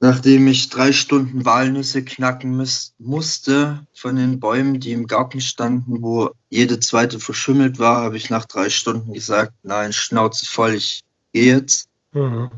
[0.00, 6.02] Nachdem ich drei Stunden Walnüsse knacken müß, musste von den Bäumen, die im Garten standen,
[6.02, 11.04] wo jede zweite verschimmelt war, habe ich nach drei Stunden gesagt, nein, Schnauze voll, ich
[11.32, 11.88] gehe jetzt.
[12.12, 12.50] Mhm.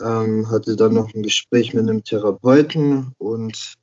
[0.00, 3.74] Ähm, hatte dann noch ein Gespräch mit einem Therapeuten und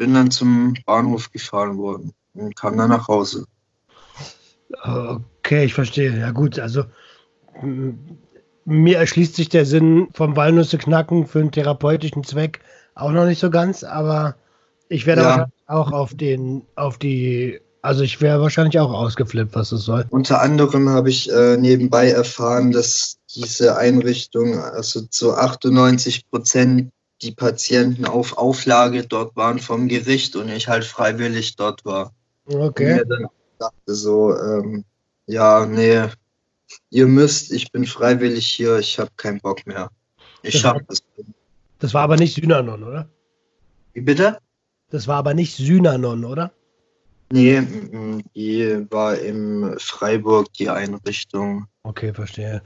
[0.00, 3.44] bin dann zum Bahnhof gefahren worden und kam dann nach Hause.
[4.82, 6.18] Okay, ich verstehe.
[6.18, 6.84] Ja gut, also
[8.64, 12.60] mir erschließt sich der Sinn vom Walnüsse knacken für einen therapeutischen Zweck
[12.94, 14.36] auch noch nicht so ganz, aber
[14.88, 15.46] ich werde ja.
[15.66, 20.06] auch auf den, auf die, also ich wäre wahrscheinlich auch ausgeflippt, was es soll.
[20.08, 26.90] Unter anderem habe ich äh, nebenbei erfahren, dass diese Einrichtung, also zu 98 Prozent
[27.22, 32.12] die Patienten auf Auflage dort waren vom Gericht und ich halt freiwillig dort war.
[32.46, 32.92] Okay.
[32.92, 33.26] Und mir dann
[33.58, 34.84] dachte so, ähm,
[35.26, 36.02] ja, nee,
[36.90, 39.90] ihr müsst, ich bin freiwillig hier, ich habe keinen Bock mehr.
[40.42, 41.02] Ich das das.
[41.78, 43.08] Das war aber nicht Synanon, oder?
[43.92, 44.38] Wie bitte?
[44.90, 46.52] Das war aber nicht Synanon, oder?
[47.32, 47.62] Nee,
[48.34, 51.66] die war im Freiburg, die Einrichtung.
[51.84, 52.60] Okay, verstehe.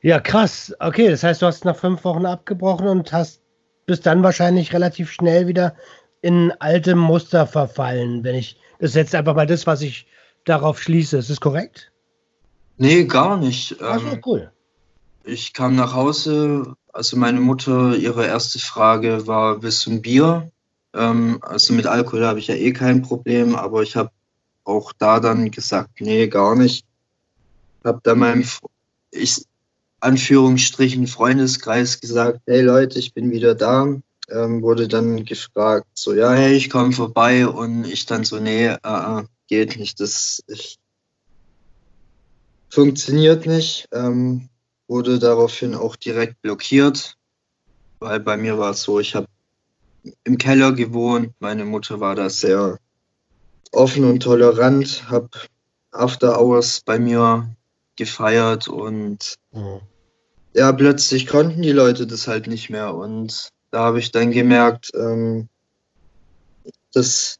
[0.00, 0.74] Ja, krass.
[0.80, 3.42] Okay, das heißt, du hast nach fünf Wochen abgebrochen und hast
[3.86, 5.74] bis dann wahrscheinlich relativ schnell wieder
[6.20, 10.06] in alte Muster verfallen, wenn ich, das ist jetzt einfach mal das, was ich
[10.44, 11.18] darauf schließe.
[11.18, 11.92] Ist das korrekt?
[12.78, 13.76] Nee, gar nicht.
[13.80, 14.52] Ach so, ähm, cool.
[15.24, 20.50] Ich kam nach Hause, also meine Mutter, ihre erste Frage war, willst du ein Bier?
[20.94, 24.10] Ähm, also mit Alkohol habe ich ja eh kein Problem, aber ich habe
[24.64, 26.84] auch da dann gesagt, nee, gar nicht.
[27.84, 28.44] Habe da meinem,
[29.10, 29.44] ich,
[30.06, 33.96] Anführungsstrichen, Freundeskreis gesagt, hey Leute, ich bin wieder da.
[34.28, 38.66] Ähm, wurde dann gefragt, so, ja, hey, ich komme vorbei und ich dann so, nee,
[38.66, 40.78] äh, geht nicht, das, ich
[42.68, 43.88] funktioniert nicht.
[43.92, 44.48] Ähm,
[44.86, 47.16] wurde daraufhin auch direkt blockiert,
[47.98, 49.26] weil bei mir war es so, ich habe
[50.22, 52.78] im Keller gewohnt, meine Mutter war da sehr
[53.72, 55.30] offen und tolerant, habe
[55.90, 57.48] After Hours bei mir
[57.96, 59.80] gefeiert und mhm.
[60.56, 64.90] Ja, plötzlich konnten die Leute das halt nicht mehr und da habe ich dann gemerkt,
[64.94, 65.48] ähm,
[66.94, 67.38] das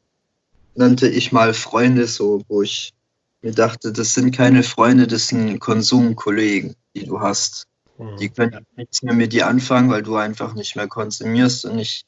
[0.75, 2.93] nannte ich mal Freunde so, wo ich
[3.41, 7.65] mir dachte, das sind keine Freunde, das sind Konsumkollegen, die du hast.
[7.97, 8.17] Mhm.
[8.17, 12.03] Die können nichts mehr mit dir anfangen, weil du einfach nicht mehr konsumierst und ich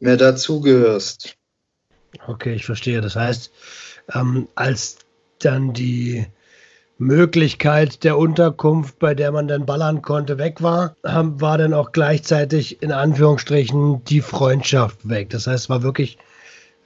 [0.00, 1.34] mehr dazugehörst.
[2.26, 3.00] Okay, ich verstehe.
[3.00, 3.50] Das heißt,
[4.12, 4.98] ähm, als
[5.38, 6.26] dann die
[7.02, 11.92] Möglichkeit der Unterkunft, bei der man dann ballern konnte, weg war, ähm, war dann auch
[11.92, 15.30] gleichzeitig in Anführungsstrichen die Freundschaft weg.
[15.30, 16.18] Das heißt, es war wirklich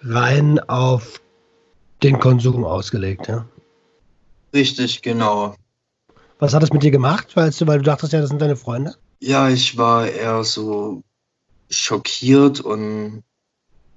[0.03, 1.21] rein auf
[2.03, 3.29] den Konsum ausgelegt.
[3.29, 3.47] Ja?
[4.53, 5.55] Richtig, genau.
[6.39, 8.57] Was hat es mit dir gemacht, weil du, weil du dachtest ja, das sind deine
[8.57, 8.95] Freunde?
[9.21, 11.03] Ja, ich war eher so
[11.71, 13.23] schockiert und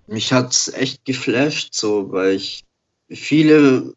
[0.08, 2.66] mich hat es echt geflasht, so, weil ich
[3.10, 3.94] viele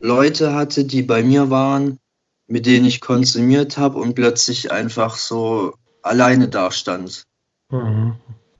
[0.00, 1.98] Leute hatte, die bei mir waren,
[2.46, 7.24] mit denen ich konsumiert habe und plötzlich einfach so alleine dastand.
[7.70, 8.14] Mhm.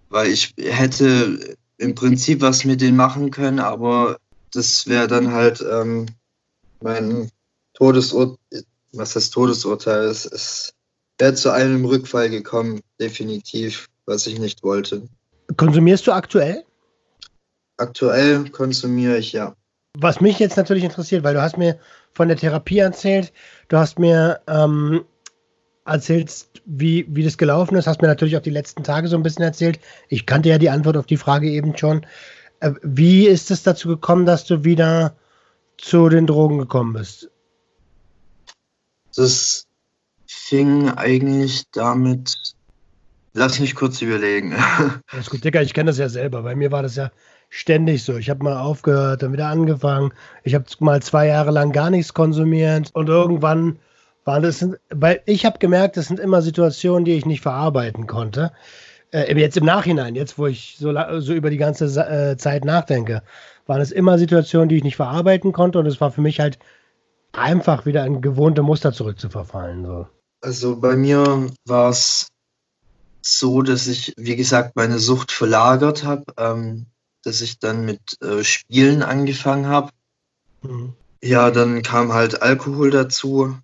[0.09, 4.19] Weil ich hätte im Prinzip was mit denen machen können, aber
[4.53, 6.07] das wäre dann halt ähm,
[6.81, 7.31] mein
[7.75, 10.27] Todesurteil, was das Todesurteil ist.
[10.27, 10.75] Es
[11.19, 15.07] wäre zu einem Rückfall gekommen, definitiv, was ich nicht wollte.
[15.57, 16.65] Konsumierst du aktuell?
[17.77, 19.55] Aktuell konsumiere ich ja.
[19.99, 21.79] Was mich jetzt natürlich interessiert, weil du hast mir
[22.13, 23.33] von der Therapie erzählt,
[23.69, 25.05] du hast mir ähm,
[25.87, 29.23] erzählt, wie, wie das gelaufen ist, hast mir natürlich auch die letzten Tage so ein
[29.23, 29.81] bisschen erzählt.
[30.09, 32.05] Ich kannte ja die Antwort auf die Frage eben schon.
[32.61, 35.17] Äh, wie ist es dazu gekommen, dass du wieder
[35.79, 37.31] zu den Drogen gekommen bist?
[39.15, 39.67] Das
[40.27, 42.55] fing eigentlich damit.
[43.33, 44.55] Lass mich kurz überlegen.
[45.09, 46.43] Alles gut, Dicker, ich kenne das ja selber.
[46.43, 47.11] Bei mir war das ja
[47.57, 48.17] ständig so.
[48.17, 50.13] Ich habe mal aufgehört, dann wieder angefangen.
[50.45, 53.79] Ich habe mal zwei Jahre lang gar nichts konsumiert und irgendwann
[54.25, 58.53] waren das, weil ich habe gemerkt, das sind immer Situationen, die ich nicht verarbeiten konnte.
[59.11, 63.23] Äh, jetzt im Nachhinein, jetzt wo ich so, so über die ganze äh, Zeit nachdenke,
[63.67, 66.59] waren es immer Situationen, die ich nicht verarbeiten konnte und es war für mich halt
[67.33, 69.87] einfach wieder ein gewohnte Muster zurückzuverfallen.
[69.87, 70.07] So.
[70.43, 72.29] Also bei mir war es
[73.23, 76.25] so, dass ich, wie gesagt, meine Sucht verlagert habe.
[76.37, 76.87] Ähm,
[77.27, 79.91] dass ich dann mit äh, Spielen angefangen habe.
[80.63, 80.95] Mhm.
[81.23, 83.59] Ja, dann kam halt Alkohol dazu,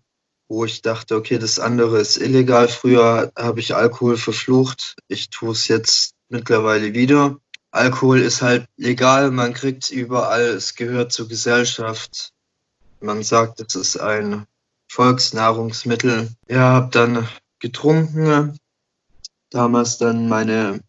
[0.48, 2.66] wo ich dachte, okay, das andere ist illegal.
[2.66, 4.96] Früher habe ich Alkohol verflucht.
[5.06, 7.36] Ich tue es jetzt mittlerweile wieder.
[7.70, 12.32] Alkohol ist halt legal, man kriegt es überall, es gehört zur Gesellschaft.
[13.00, 14.46] Man sagt, es ist ein
[14.88, 16.30] Volksnahrungsmittel.
[16.48, 17.28] Ja, habe dann
[17.60, 18.58] getrunken.
[19.50, 20.80] Damals dann meine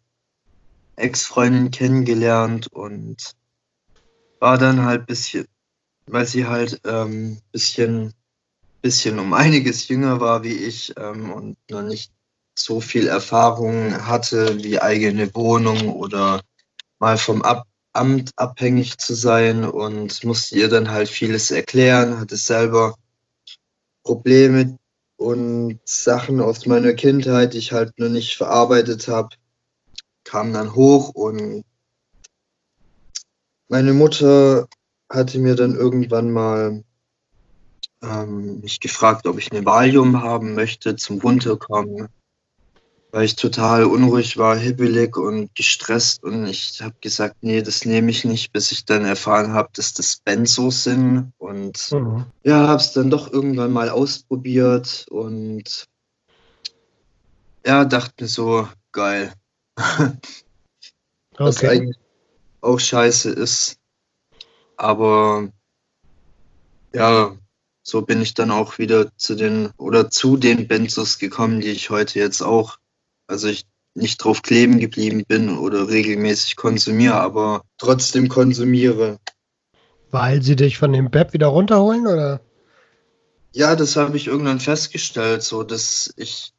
[0.96, 3.34] Ex-Freundin kennengelernt und
[4.40, 5.46] war dann halt bisschen,
[6.06, 8.12] weil sie halt ähm, bisschen,
[8.82, 12.12] bisschen um einiges jünger war wie ich ähm, und noch nicht
[12.56, 16.40] so viel Erfahrung hatte wie eigene Wohnung oder
[16.98, 22.36] mal vom Ab Amt abhängig zu sein und musste ihr dann halt vieles erklären, hatte
[22.36, 22.96] selber
[24.02, 24.78] Probleme
[25.16, 29.36] und Sachen aus meiner Kindheit, die ich halt noch nicht verarbeitet habe
[30.34, 31.64] kam dann hoch und
[33.68, 34.66] meine Mutter
[35.08, 36.82] hatte mir dann irgendwann mal
[38.02, 42.08] ähm, mich gefragt, ob ich eine Valium haben möchte zum Runterkommen,
[43.12, 46.24] weil ich total unruhig war, hibbelig und gestresst.
[46.24, 49.94] Und ich habe gesagt, nee, das nehme ich nicht, bis ich dann erfahren habe, dass
[49.94, 51.32] das Benzos sind.
[51.38, 52.24] Und mhm.
[52.42, 55.84] ja, habe es dann doch irgendwann mal ausprobiert und
[57.64, 59.32] ja, dachte mir so, geil,
[61.36, 61.68] Was okay.
[61.68, 61.96] eigentlich
[62.60, 63.76] auch scheiße ist.
[64.76, 65.48] Aber
[66.92, 67.36] ja,
[67.82, 71.90] so bin ich dann auch wieder zu den oder zu den Benzos gekommen, die ich
[71.90, 72.78] heute jetzt auch,
[73.26, 79.18] also ich nicht drauf kleben geblieben bin oder regelmäßig konsumiere, aber trotzdem konsumiere.
[80.10, 82.40] Weil sie dich von dem Pep wieder runterholen oder?
[83.52, 86.53] Ja, das habe ich irgendwann festgestellt, so dass ich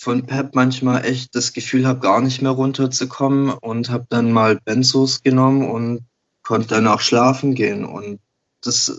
[0.00, 4.58] von Pep manchmal echt das Gefühl habe, gar nicht mehr runterzukommen und habe dann mal
[4.64, 6.06] Benzos genommen und
[6.42, 7.84] konnte danach schlafen gehen.
[7.84, 8.18] Und
[8.62, 8.98] das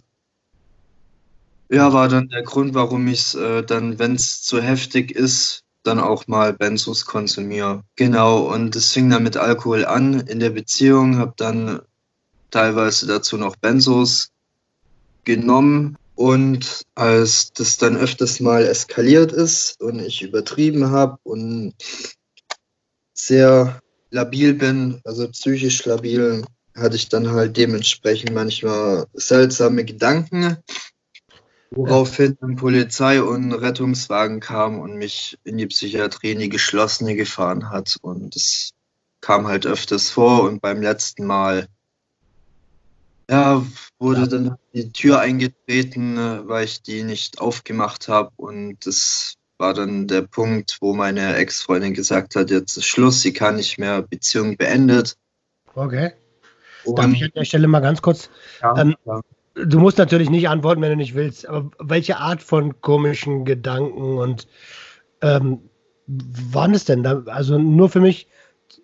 [1.71, 5.63] ja, war dann der Grund, warum ich es äh, dann, wenn es zu heftig ist,
[5.81, 7.83] dann auch mal Benzos konsumiere.
[7.95, 11.81] Genau, und es fing dann mit Alkohol an in der Beziehung, habe dann
[12.51, 14.29] teilweise dazu noch Benzos
[15.23, 21.73] genommen und als das dann öfters mal eskaliert ist und ich übertrieben habe und
[23.11, 23.81] sehr
[24.11, 30.57] labil bin, also psychisch labil, hatte ich dann halt dementsprechend manchmal seltsame Gedanken,
[31.71, 37.71] woraufhin dann Polizei und Rettungswagen kam und mich in die Psychiatrie in die geschlossene gefahren
[37.71, 37.97] hat.
[37.99, 38.73] Und es
[39.21, 41.67] kam halt öfters vor und beim letzten Mal
[43.31, 43.65] ja,
[43.97, 49.73] wurde dann die Tür eingetreten, äh, weil ich die nicht aufgemacht habe und das war
[49.73, 54.01] dann der Punkt, wo meine Ex-Freundin gesagt hat, jetzt ist Schluss, sie kann nicht mehr,
[54.01, 55.17] Beziehung beendet.
[55.75, 56.11] Okay.
[56.85, 58.29] Darf ich an der Stelle mal ganz kurz?
[58.61, 59.21] Ja, ähm, ja.
[59.53, 64.17] Du musst natürlich nicht antworten, wenn du nicht willst, aber welche Art von komischen Gedanken
[64.17, 64.47] und
[65.21, 65.69] ähm,
[66.07, 67.03] waren es denn?
[67.03, 68.27] Da, also nur für mich,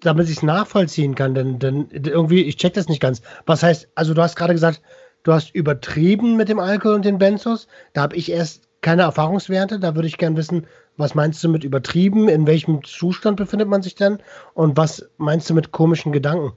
[0.02, 3.22] damit ich es nachvollziehen kann, denn, denn irgendwie, ich check das nicht ganz.
[3.46, 4.82] Was heißt, also du hast gerade gesagt,
[5.24, 7.68] du hast übertrieben mit dem Alkohol und den Benzos.
[7.94, 9.80] Da habe ich erst keine Erfahrungswerte.
[9.80, 12.30] Da würde ich gerne wissen, was meinst du mit übertrieben?
[12.30, 14.20] In welchem Zustand befindet man sich denn?
[14.54, 16.54] Und was meinst du mit komischen Gedanken?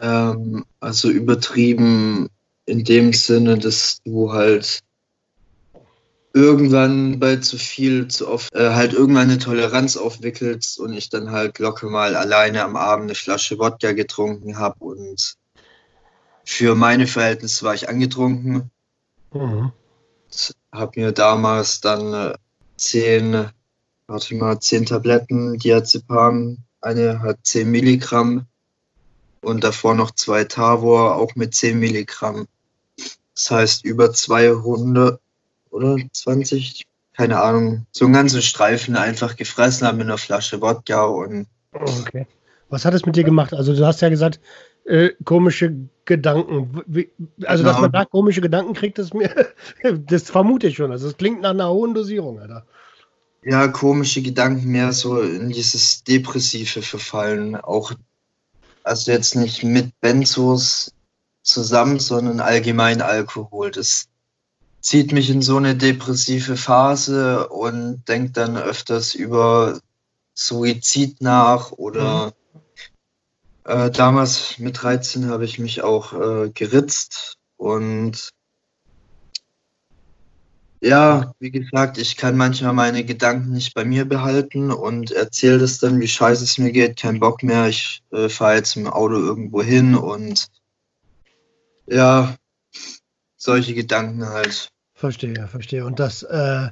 [0.00, 2.28] Ähm, also übertrieben
[2.66, 4.80] in dem Sinne, dass du halt
[6.32, 11.30] irgendwann bei zu viel, zu oft, äh, halt irgendwann eine Toleranz aufwickelst und ich dann
[11.30, 15.36] halt locker mal alleine am Abend eine Flasche Wodka getrunken habe und
[16.44, 18.70] für meine Verhältnisse war ich angetrunken.
[19.32, 19.72] Mhm.
[20.72, 22.34] Habe mir damals dann äh,
[22.76, 23.50] zehn,
[24.06, 28.46] warte mal, zehn Tabletten Diazepam, eine hat 10 Milligramm
[29.42, 32.46] und davor noch zwei Tavor, auch mit 10 Milligramm.
[33.34, 35.20] Das heißt über 200
[35.70, 36.84] oder 20,
[37.16, 41.46] keine Ahnung, so einen ganzen Streifen einfach gefressen haben mit einer Flasche Wodka und.
[41.72, 42.26] Okay.
[42.68, 43.52] Was hat es mit dir gemacht?
[43.52, 44.40] Also du hast ja gesagt,
[44.84, 46.82] äh, komische Gedanken.
[46.86, 47.10] Wie,
[47.44, 47.72] also, genau.
[47.72, 49.30] dass man da komische Gedanken kriegt, das, mir,
[50.08, 50.90] das vermute ich schon.
[50.90, 52.66] Also, es klingt nach einer hohen Dosierung, Alter.
[53.44, 57.56] Ja, komische Gedanken mehr so in dieses Depressive verfallen.
[57.56, 57.92] Auch,
[58.82, 60.92] also jetzt nicht mit Benzos
[61.42, 63.70] zusammen, sondern allgemein Alkohol.
[63.70, 64.08] Das
[64.80, 69.80] zieht mich in so eine depressive Phase und denkt dann öfters über
[70.34, 72.60] Suizid nach oder mhm.
[73.64, 78.30] äh, damals mit 13 habe ich mich auch äh, geritzt und
[80.82, 85.78] ja, wie gesagt, ich kann manchmal meine Gedanken nicht bei mir behalten und erzähle das
[85.78, 89.14] dann, wie scheiße es mir geht, kein Bock mehr, ich äh, fahre jetzt im Auto
[89.14, 90.46] irgendwo hin und
[91.86, 92.34] ja,
[93.40, 94.68] solche Gedanken halt.
[94.94, 95.84] Verstehe, verstehe.
[95.84, 96.68] Und das, äh,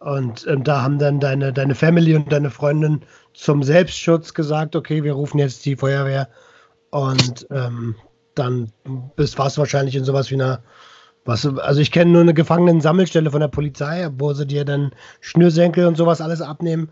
[0.00, 3.00] und ähm, da haben dann deine, deine Family und deine Freundin
[3.34, 6.28] zum Selbstschutz gesagt, okay, wir rufen jetzt die Feuerwehr
[6.90, 7.96] und ähm,
[8.36, 8.72] dann
[9.16, 10.62] bist, warst du wahrscheinlich in sowas wie einer,
[11.24, 15.86] was, also ich kenne nur eine Gefangenen-Sammelstelle von der Polizei, wo sie dir dann Schnürsenkel
[15.86, 16.90] und sowas alles abnehmen.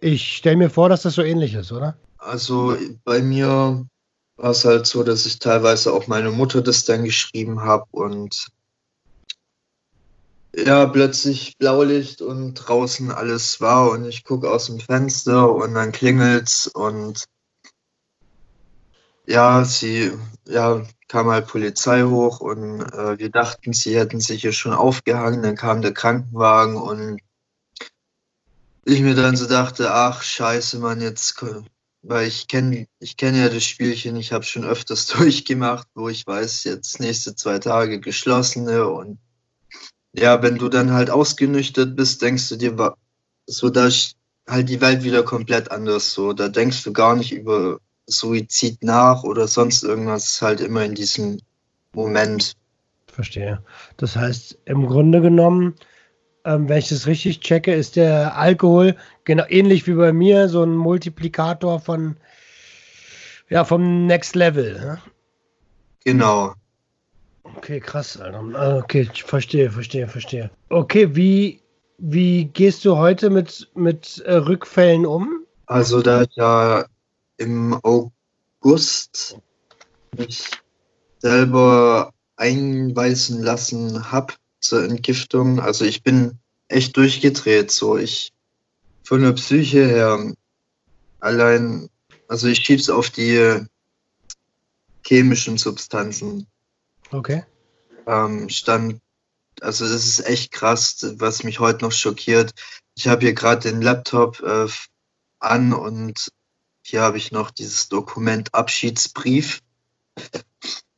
[0.00, 1.96] Ich stelle mir vor, dass das so ähnlich ist, oder?
[2.18, 3.86] Also bei mir
[4.38, 8.48] war es halt so, dass ich teilweise auch meine Mutter das dann geschrieben habe und
[10.54, 15.92] ja, plötzlich Blaulicht und draußen alles war und ich gucke aus dem Fenster und dann
[15.92, 17.24] klingelt's und
[19.26, 20.12] ja, sie,
[20.46, 25.42] ja, kam halt Polizei hoch und äh, wir dachten, sie hätten sich hier schon aufgehangen,
[25.42, 27.20] dann kam der Krankenwagen und
[28.84, 31.36] ich mir dann so dachte, ach scheiße, Mann, jetzt
[32.02, 36.26] weil ich kenne ich kenn ja das Spielchen, ich habe schon öfters durchgemacht, wo ich
[36.26, 39.18] weiß, jetzt nächste zwei Tage geschlossene und
[40.12, 42.94] ja, wenn du dann halt ausgenüchtert bist, denkst du dir,
[43.46, 44.16] so da ist
[44.48, 49.22] halt die Welt wieder komplett anders, so da denkst du gar nicht über Suizid nach
[49.22, 51.40] oder sonst irgendwas, halt immer in diesem
[51.92, 52.54] Moment.
[53.06, 53.62] Verstehe.
[53.96, 55.74] Das heißt, im Grunde genommen
[56.48, 60.62] ähm, wenn ich das richtig checke, ist der Alkohol genau ähnlich wie bei mir so
[60.62, 62.16] ein Multiplikator von
[63.50, 64.80] ja vom Next Level.
[64.80, 64.98] Ne?
[66.04, 66.54] Genau.
[67.44, 68.42] Okay, krass, Alter.
[68.54, 70.50] Ah, okay, ich verstehe, verstehe, verstehe.
[70.70, 71.60] Okay, wie,
[71.98, 75.44] wie gehst du heute mit, mit äh, Rückfällen um?
[75.66, 76.86] Also da ich ja
[77.36, 79.36] im August
[80.16, 80.44] mich
[81.18, 85.60] selber einweisen lassen habe zur Entgiftung.
[85.60, 87.70] Also ich bin echt durchgedreht.
[87.70, 88.32] So ich
[89.02, 90.32] von der Psyche her
[91.20, 91.88] allein,
[92.28, 93.64] also ich schieb's auf die
[95.04, 96.46] chemischen Substanzen.
[97.10, 97.44] Okay.
[98.06, 99.00] Ähm, stand,
[99.60, 102.52] also das ist echt krass, was mich heute noch schockiert.
[102.94, 104.66] Ich habe hier gerade den Laptop äh,
[105.38, 106.28] an und
[106.82, 109.60] hier habe ich noch dieses Dokument Abschiedsbrief.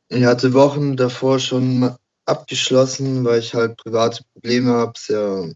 [0.09, 1.95] Ich hatte Wochen davor schon
[2.31, 5.51] abgeschlossen, weil ich halt private Probleme habe, sehr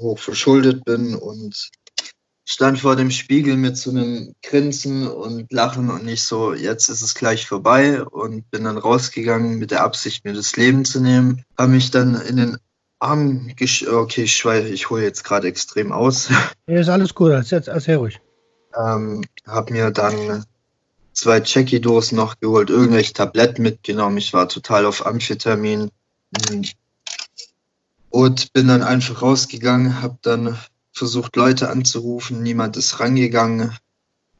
[0.00, 1.70] hoch verschuldet bin und
[2.44, 7.02] stand vor dem Spiegel mit so einem Grinsen und Lachen und nicht so, jetzt ist
[7.02, 11.44] es gleich vorbei und bin dann rausgegangen mit der Absicht, mir das Leben zu nehmen.
[11.58, 12.58] Habe mich dann in den
[13.00, 13.86] Arm gesch...
[13.86, 16.30] Okay, ich schweife, ich hole jetzt gerade extrem aus.
[16.66, 18.20] Ja, ist alles gut, als jetzt, als ruhig.
[18.78, 20.44] Ähm, habe mir dann
[21.12, 24.18] zwei Jackie-Dosen noch geholt, irgendwelche Tabletten mitgenommen.
[24.18, 25.90] Ich war total auf Amphetamin.
[28.10, 30.58] Und bin dann einfach rausgegangen, habe dann
[30.92, 33.76] versucht, Leute anzurufen, niemand ist rangegangen,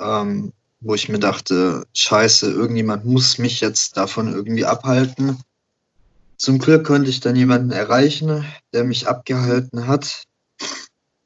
[0.01, 5.39] ähm, wo ich mir dachte, scheiße, irgendjemand muss mich jetzt davon irgendwie abhalten.
[6.36, 10.24] Zum Glück konnte ich dann jemanden erreichen, der mich abgehalten hat,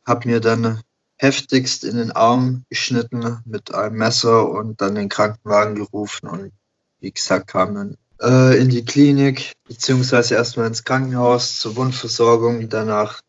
[0.05, 0.81] hab mir dann
[1.17, 6.53] heftigst in den Arm geschnitten mit einem Messer und dann den Krankenwagen gerufen und
[7.01, 13.21] wie gesagt kam dann äh, in die Klinik, beziehungsweise erstmal ins Krankenhaus zur Wundversorgung, danach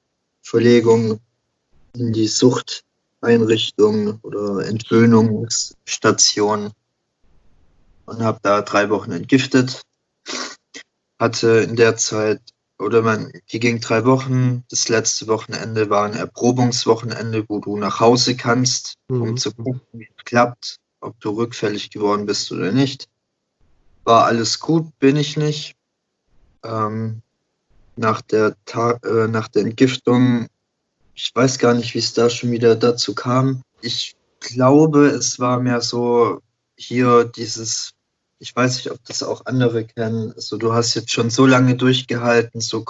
[0.42, 1.20] Verlegung
[1.96, 6.72] in die Suchteinrichtung oder Entwöhnungsstation
[8.06, 9.82] und habe da drei Wochen entgiftet.
[11.20, 12.42] Hatte in der Zeit,
[12.80, 14.64] oder man, die ging drei Wochen.
[14.70, 19.22] Das letzte Wochenende war ein Erprobungswochenende, wo du nach Hause kannst, mhm.
[19.22, 23.08] um zu gucken, wie es klappt, ob du rückfällig geworden bist oder nicht.
[24.04, 25.76] War alles gut, bin ich nicht.
[26.64, 27.22] Ähm,
[27.96, 30.48] nach, der Ta äh, nach der Entgiftung,
[31.14, 33.62] ich weiß gar nicht, wie es da schon wieder dazu kam.
[33.82, 36.42] Ich glaube, es war mehr so
[36.76, 37.94] hier dieses,
[38.40, 40.34] ich weiß nicht, ob das auch andere kennen.
[40.34, 42.84] Also du hast jetzt schon so lange durchgehalten, so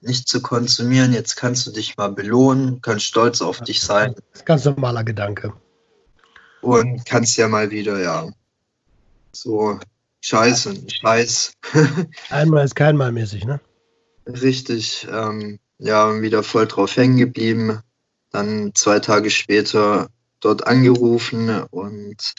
[0.00, 1.12] nicht zu konsumieren.
[1.12, 4.14] Jetzt kannst du dich mal belohnen, kannst stolz auf dich sein.
[4.14, 5.54] Das ist ganz normaler Gedanke.
[6.60, 8.28] Und kannst ja mal wieder, ja,
[9.32, 9.78] so
[10.22, 11.52] Scheiße, Scheiß.
[12.30, 13.60] Einmal ist kein Mal mäßig, ne?
[14.26, 17.80] Richtig, ähm, ja, wieder voll drauf hängen geblieben.
[18.30, 20.08] Dann zwei Tage später
[20.40, 22.34] dort angerufen und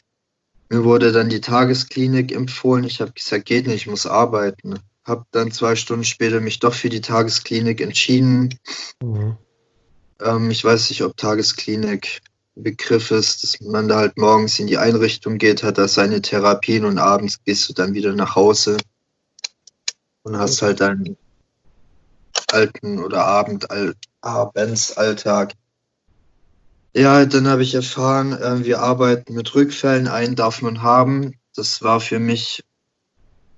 [0.70, 2.86] mir wurde dann die Tagesklinik empfohlen.
[2.86, 4.80] Ich habe gesagt, geht nicht, ich muss arbeiten.
[5.04, 8.58] Habe dann zwei Stunden später mich doch für die Tagesklinik entschieden.
[9.04, 9.38] Mhm.
[10.22, 12.22] Ähm, ich weiß nicht, ob Tagesklinik
[12.56, 16.86] Begriff ist, dass man da halt morgens in die Einrichtung geht, hat da seine Therapien
[16.86, 18.78] und abends gehst du dann wieder nach Hause
[20.24, 21.18] und hast halt deinen
[22.52, 25.54] alten oder Abend, Al Abendsalltag.
[26.96, 31.34] Ja, dann habe ich erfahren, äh, wir arbeiten mit Rückfällen, einen darf man haben.
[31.56, 32.64] Das war für mich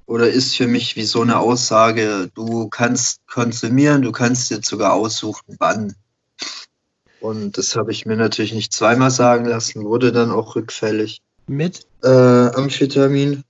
[0.06, 4.94] oder ist für mich wie so eine Aussage, du kannst konsumieren, du kannst dir sogar
[4.94, 5.96] aussuchen, wann.
[7.26, 11.24] Und das habe ich mir natürlich nicht zweimal sagen lassen, wurde dann auch rückfällig.
[11.48, 11.88] Mit?
[12.04, 13.44] Äh, Amphetamin.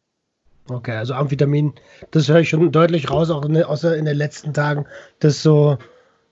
[0.69, 1.73] Okay, also Amphetamin,
[2.11, 4.85] das höre ich schon deutlich raus, auch in, außer in den letzten Tagen,
[5.19, 5.77] das so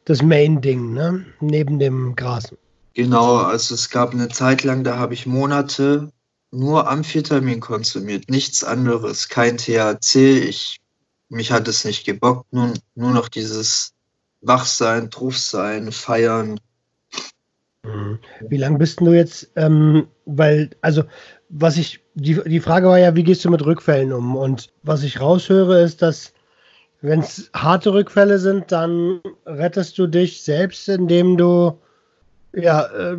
[0.06, 1.26] das Main-Ding, ne?
[1.42, 2.56] Neben dem Gras.
[2.94, 6.14] Genau, also es gab eine Zeit lang, da habe ich Monate
[6.52, 10.40] nur Amphetamin konsumiert, nichts anderes, kein THC.
[10.48, 10.80] Ich,
[11.28, 13.92] mich hat es nicht gebockt, nur, nur noch dieses
[14.40, 16.58] Wachsein, Truffsein, Feiern.
[18.48, 21.04] Wie lange bist du jetzt, ähm, weil, also,
[21.50, 24.36] was ich, die, die Frage war ja, wie gehst du mit Rückfällen um?
[24.38, 26.34] Und was ich raushöre, ist, dass,
[27.02, 31.78] wenn es harte Rückfälle sind, dann rettest du dich selbst, indem du,
[32.54, 33.18] ja, äh,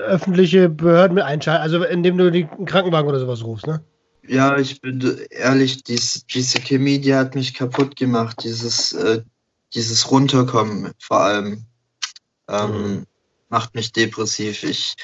[0.00, 3.80] öffentliche Behörden mit einschaltest, also indem du den Krankenwagen oder sowas rufst, ne?
[4.26, 9.22] Ja, ich bin ehrlich, dies, diese Chemie, die hat mich kaputt gemacht, dieses, äh,
[9.74, 11.66] dieses Runterkommen vor allem.
[12.48, 13.06] Ähm, mhm
[13.48, 14.62] macht mich depressiv.
[14.64, 14.96] Ich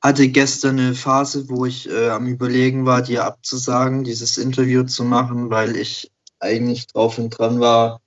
[0.00, 5.04] hatte gestern eine Phase, wo ich äh, am Überlegen war, dir abzusagen, dieses Interview zu
[5.04, 8.00] machen, weil ich eigentlich drauf und dran war,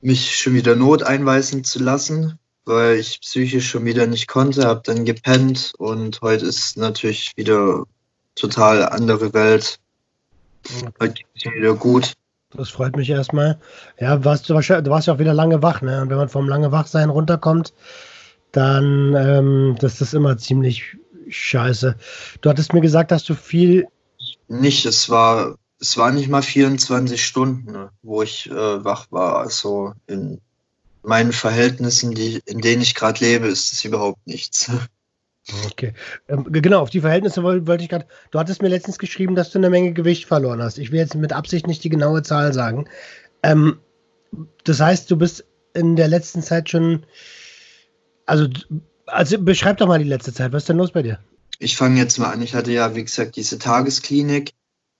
[0.00, 4.82] mich schon wieder Not einweisen zu lassen, weil ich psychisch schon wieder nicht konnte, habe
[4.84, 7.84] dann gepennt und heute ist natürlich wieder
[8.34, 9.78] total andere Welt.
[11.00, 12.14] Heute geht es mir wieder gut.
[12.50, 13.58] Das freut mich erstmal.
[14.00, 14.68] Ja, warst du, warst
[15.06, 16.02] ja auch wieder lange wach, ne?
[16.02, 17.72] Und wenn man vom lange Wachsein runterkommt,
[18.52, 20.96] dann ähm, das ist immer ziemlich
[21.28, 21.96] scheiße.
[22.40, 23.86] Du hattest mir gesagt, dass du viel.
[24.48, 29.38] Nicht, es war, es war nicht mal 24 Stunden, ne, wo ich äh, wach war.
[29.38, 30.40] Also in
[31.02, 34.70] meinen Verhältnissen, die, in denen ich gerade lebe, ist es überhaupt nichts.
[35.64, 35.92] Okay.
[36.28, 38.06] Ähm, genau, auf die Verhältnisse wollte, wollte ich gerade.
[38.30, 40.78] Du hattest mir letztens geschrieben, dass du eine Menge Gewicht verloren hast.
[40.78, 42.88] Ich will jetzt mit Absicht nicht die genaue Zahl sagen.
[43.44, 43.78] Ähm,
[44.64, 47.06] das heißt, du bist in der letzten Zeit schon
[48.26, 48.48] also,
[49.06, 50.52] also beschreib doch mal die letzte Zeit.
[50.52, 51.18] Was ist denn los bei dir?
[51.58, 52.42] Ich fange jetzt mal an.
[52.42, 54.52] Ich hatte ja, wie gesagt, diese Tagesklinik,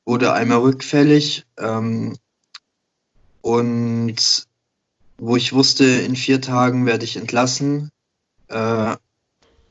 [0.07, 2.17] wurde einmal rückfällig ähm,
[3.43, 4.47] und
[5.19, 7.91] wo ich wusste, in vier Tagen werde ich entlassen.
[8.49, 8.97] Äh,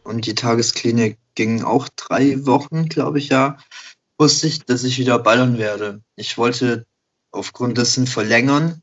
[0.04, 3.58] und die Tagesklinik ging auch drei Wochen, glaube ich, ja.
[4.18, 6.02] Wusste ich, dass ich wieder ballern werde.
[6.16, 6.86] Ich wollte
[7.32, 8.82] aufgrund dessen verlängern,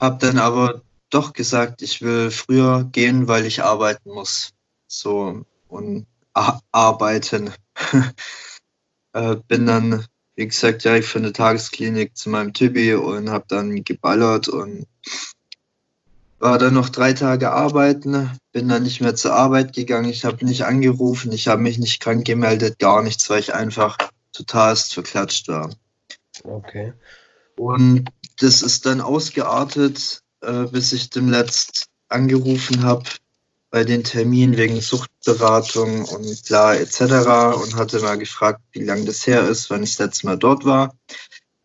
[0.00, 4.50] habe dann aber doch gesagt, ich will früher gehen, weil ich arbeiten muss.
[4.86, 6.06] So und
[6.72, 7.52] arbeiten.
[9.12, 10.04] äh, bin dann,
[10.36, 14.86] wie gesagt, ja, für eine Tagesklinik zu meinem Tibi und habe dann geballert und
[16.38, 20.44] war dann noch drei Tage arbeiten, bin dann nicht mehr zur Arbeit gegangen, ich habe
[20.44, 23.98] nicht angerufen, ich habe mich nicht krank gemeldet, gar nichts, weil ich einfach
[24.32, 25.74] totalst verklatscht war.
[26.44, 26.92] Okay.
[27.56, 33.04] Und das ist dann ausgeartet, äh, bis ich dem letzt angerufen habe
[33.70, 37.00] bei den Terminen wegen Suchtberatung und bla etc.
[37.62, 40.64] und hatte mal gefragt, wie lange das her ist, wann ich das letzte Mal dort
[40.64, 40.94] war.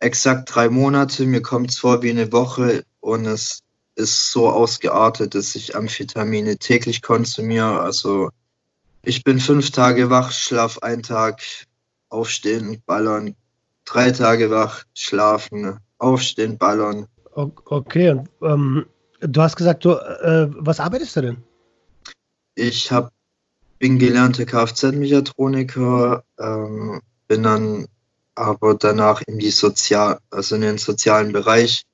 [0.00, 3.60] Exakt drei Monate, mir kommt es vor wie eine Woche und es
[3.96, 7.80] ist so ausgeartet, dass ich Amphetamine täglich konsumiere.
[7.80, 8.30] Also
[9.02, 11.42] ich bin fünf Tage wach, schlaf einen Tag,
[12.08, 13.34] aufstehen ballern,
[13.84, 17.06] drei Tage wach, schlafen, aufstehen, ballern.
[17.34, 18.86] Okay, und ähm,
[19.20, 21.36] du hast gesagt, du, äh, was arbeitest du denn?
[22.54, 23.12] Ich hab,
[23.78, 27.86] bin gelernter Kfz-Mechatroniker, ähm, bin dann
[28.36, 31.84] aber danach in die Sozial, also in den sozialen Bereich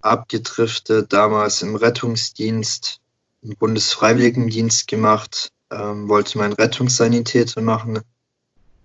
[0.00, 3.00] abgedriftet, damals im Rettungsdienst,
[3.42, 8.00] im Bundesfreiwilligendienst gemacht, ähm, wollte meinen Rettungssanitäter machen.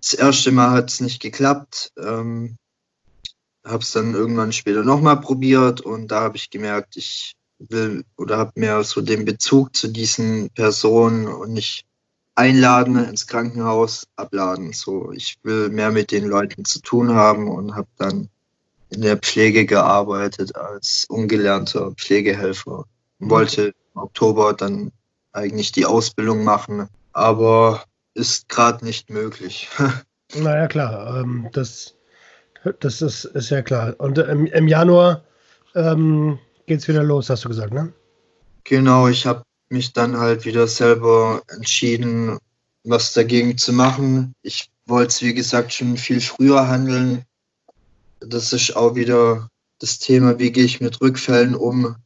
[0.00, 2.56] Das erste Mal hat es nicht geklappt, ähm,
[3.64, 8.38] habe es dann irgendwann später nochmal probiert und da habe ich gemerkt, ich will oder
[8.38, 11.84] habe mehr so den Bezug zu diesen Personen und nicht
[12.34, 14.72] einladen ins Krankenhaus, abladen.
[14.72, 18.28] So, ich will mehr mit den Leuten zu tun haben und habe dann
[18.90, 22.84] in der Pflege gearbeitet als ungelernter Pflegehelfer.
[23.18, 23.30] Mhm.
[23.30, 24.92] Wollte im Oktober dann
[25.32, 27.84] eigentlich die Ausbildung machen, aber
[28.14, 29.68] ist gerade nicht möglich.
[30.34, 31.96] naja, klar, ähm, das,
[32.80, 33.94] das ist, ist ja klar.
[33.98, 35.22] Und im, im Januar
[35.74, 37.92] ähm, geht es wieder los, hast du gesagt, ne?
[38.64, 42.38] Genau, ich habe mich dann halt wieder selber entschieden,
[42.84, 44.34] was dagegen zu machen.
[44.42, 47.24] Ich wollte es, wie gesagt, schon viel früher handeln,
[48.20, 49.48] das ist auch wieder
[49.78, 51.96] das Thema, wie gehe ich mit Rückfällen um.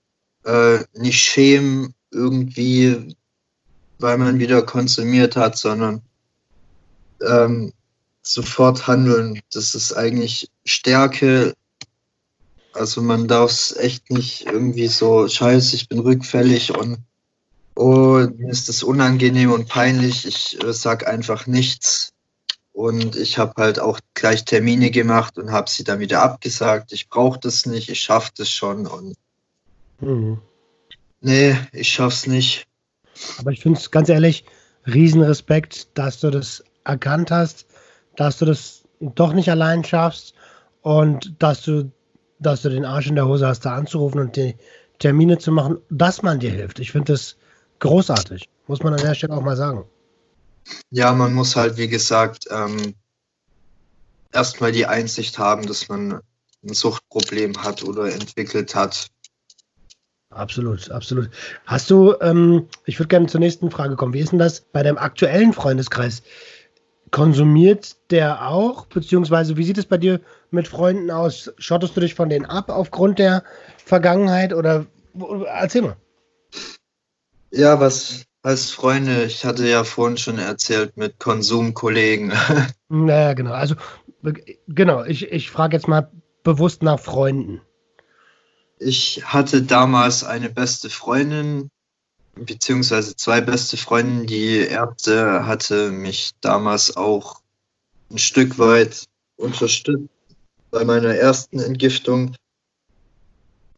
[0.44, 3.16] Äh, nicht schämen irgendwie,
[3.98, 6.02] weil man wieder konsumiert hat, sondern
[7.26, 7.72] ähm,
[8.22, 9.40] sofort handeln.
[9.52, 11.54] Das ist eigentlich Stärke.
[12.72, 16.98] Also man darf es echt nicht irgendwie so, scheiße, ich bin rückfällig und
[17.74, 20.26] oh, mir ist das unangenehm und peinlich.
[20.26, 22.12] Ich äh, sag einfach nichts.
[22.72, 26.92] Und ich habe halt auch gleich Termine gemacht und habe sie dann wieder abgesagt.
[26.92, 28.86] Ich brauche das nicht, ich schaffe das schon.
[28.86, 29.14] Und
[30.00, 30.38] mhm.
[31.20, 32.66] nee, ich schaff's nicht.
[33.38, 34.46] Aber ich finde es ganz ehrlich,
[34.86, 37.66] Riesenrespekt, dass du das erkannt hast,
[38.16, 40.34] dass du das doch nicht allein schaffst
[40.82, 41.90] und dass du,
[42.38, 44.56] dass du den Arsch in der Hose hast, da anzurufen und die
[44.98, 46.78] Termine zu machen, dass man dir hilft.
[46.78, 47.36] Ich finde das
[47.80, 49.84] großartig, muss man an der Stelle auch mal sagen.
[50.90, 52.94] Ja, man muss halt, wie gesagt, ähm,
[54.32, 56.20] erstmal die Einsicht haben, dass man
[56.64, 59.08] ein Suchtproblem hat oder entwickelt hat.
[60.30, 61.30] Absolut, absolut.
[61.66, 64.14] Hast du, ähm, ich würde gerne zur nächsten Frage kommen.
[64.14, 66.22] Wie ist denn das bei deinem aktuellen Freundeskreis?
[67.12, 68.86] Konsumiert der auch?
[68.86, 71.52] Beziehungsweise, wie sieht es bei dir mit Freunden aus?
[71.58, 73.44] Schottest du dich von denen ab aufgrund der
[73.84, 74.86] Vergangenheit oder
[75.46, 75.96] erzähl mal.
[77.50, 82.32] Ja, was als Freunde, ich hatte ja vorhin schon erzählt mit Konsumkollegen.
[82.88, 83.52] Naja, genau.
[83.52, 83.74] Also,
[84.68, 86.10] genau, ich, ich frage jetzt mal
[86.42, 87.62] bewusst nach Freunden.
[88.78, 91.70] Ich hatte damals eine beste Freundin,
[92.34, 94.26] beziehungsweise zwei beste Freundinnen.
[94.26, 97.40] Die erste hatte mich damals auch
[98.10, 99.06] ein Stück weit
[99.36, 100.08] unterstützt
[100.70, 102.36] bei meiner ersten Entgiftung.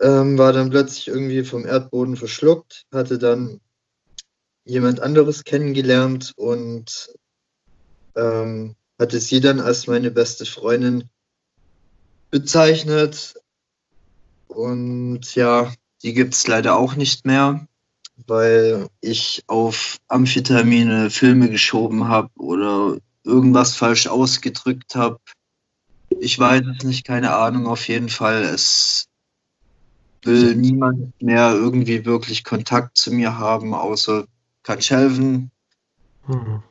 [0.00, 3.60] Ähm, war dann plötzlich irgendwie vom Erdboden verschluckt, hatte dann
[4.64, 7.12] jemand anderes kennengelernt und
[8.16, 11.08] ähm, hatte sie dann als meine beste Freundin
[12.30, 13.34] bezeichnet.
[14.48, 17.66] Und ja, die gibt es leider auch nicht mehr,
[18.26, 25.18] weil ich auf Amphetamine Filme geschoben habe oder irgendwas falsch ausgedrückt habe.
[26.20, 27.66] Ich weiß es nicht, keine Ahnung.
[27.66, 29.08] Auf jeden Fall, es
[30.22, 34.26] will niemand mehr irgendwie wirklich Kontakt zu mir haben, außer
[34.66, 35.50] helfen.
[36.26, 36.62] Mhm.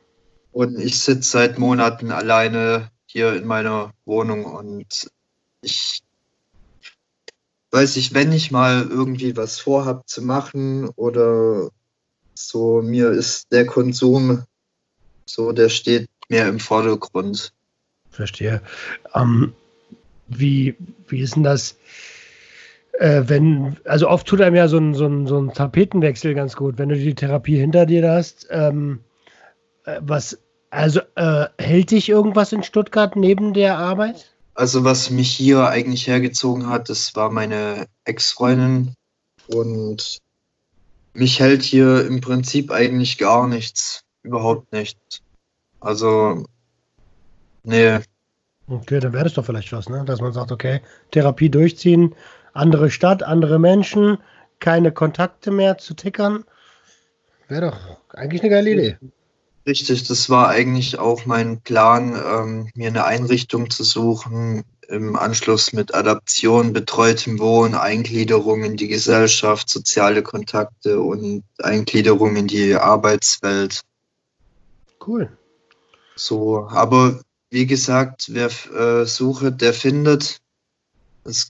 [0.52, 5.10] Und ich sitze seit Monaten alleine hier in meiner Wohnung und
[5.60, 6.03] ich
[7.74, 11.70] weiß ich, wenn ich mal irgendwie was vorhab zu machen oder
[12.34, 14.44] so, mir ist der Konsum
[15.26, 17.52] so, der steht mehr im Vordergrund.
[18.10, 18.62] Verstehe.
[19.14, 19.52] Ähm,
[20.28, 20.76] wie,
[21.08, 21.76] wie ist denn das?
[22.98, 26.56] äh, wenn, also oft tut einem ja so ein, so, ein, so ein Tapetenwechsel ganz
[26.56, 28.46] gut, wenn du die Therapie hinter dir hast.
[28.50, 29.00] Ähm,
[29.84, 30.38] äh, was,
[30.70, 34.33] also äh, hält dich irgendwas in Stuttgart neben der Arbeit?
[34.54, 38.94] Also was mich hier eigentlich hergezogen hat, das war meine Ex-Freundin
[39.48, 40.20] und
[41.12, 44.02] mich hält hier im Prinzip eigentlich gar nichts.
[44.22, 45.22] Überhaupt nichts.
[45.80, 46.44] Also,
[47.62, 47.98] nee.
[48.68, 50.04] Okay, dann wäre das doch vielleicht was, ne?
[50.06, 50.80] Dass man sagt, okay,
[51.10, 52.14] Therapie durchziehen,
[52.52, 54.18] andere Stadt, andere Menschen,
[54.60, 56.44] keine Kontakte mehr zu tickern.
[57.48, 58.98] Wäre doch eigentlich eine geile Idee.
[59.66, 65.72] Richtig, das war eigentlich auch mein Plan, ähm, mir eine Einrichtung zu suchen, im Anschluss
[65.72, 73.80] mit Adaption, betreutem Wohnen, Eingliederung in die Gesellschaft, soziale Kontakte und Eingliederung in die Arbeitswelt.
[75.06, 75.36] Cool.
[76.16, 80.38] So, aber wie gesagt, wer äh, sucht, der findet.
[81.24, 81.48] Es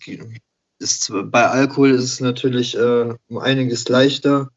[0.78, 4.50] ist, bei Alkohol ist es natürlich äh, um einiges leichter,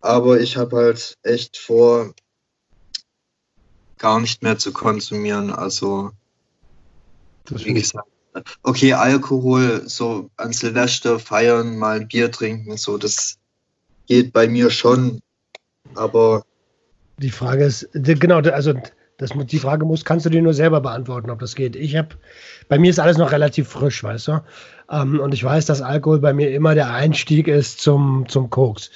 [0.00, 2.14] aber ich habe halt echt vor,
[4.02, 5.50] gar nicht mehr zu konsumieren.
[5.50, 6.10] Also,
[7.48, 8.08] wie gesagt,
[8.64, 13.38] okay, Alkohol, so an Silvester feiern, mal ein Bier trinken, so, das
[14.06, 15.20] geht bei mir schon.
[15.94, 16.44] Aber.
[17.18, 18.74] Die Frage ist, genau, also
[19.18, 21.76] das, die Frage muss, kannst du dir nur selber beantworten, ob das geht.
[21.76, 22.08] Ich habe,
[22.68, 24.40] bei mir ist alles noch relativ frisch, weißt du?
[24.90, 28.90] Ähm, und ich weiß, dass Alkohol bei mir immer der Einstieg ist zum, zum Koks.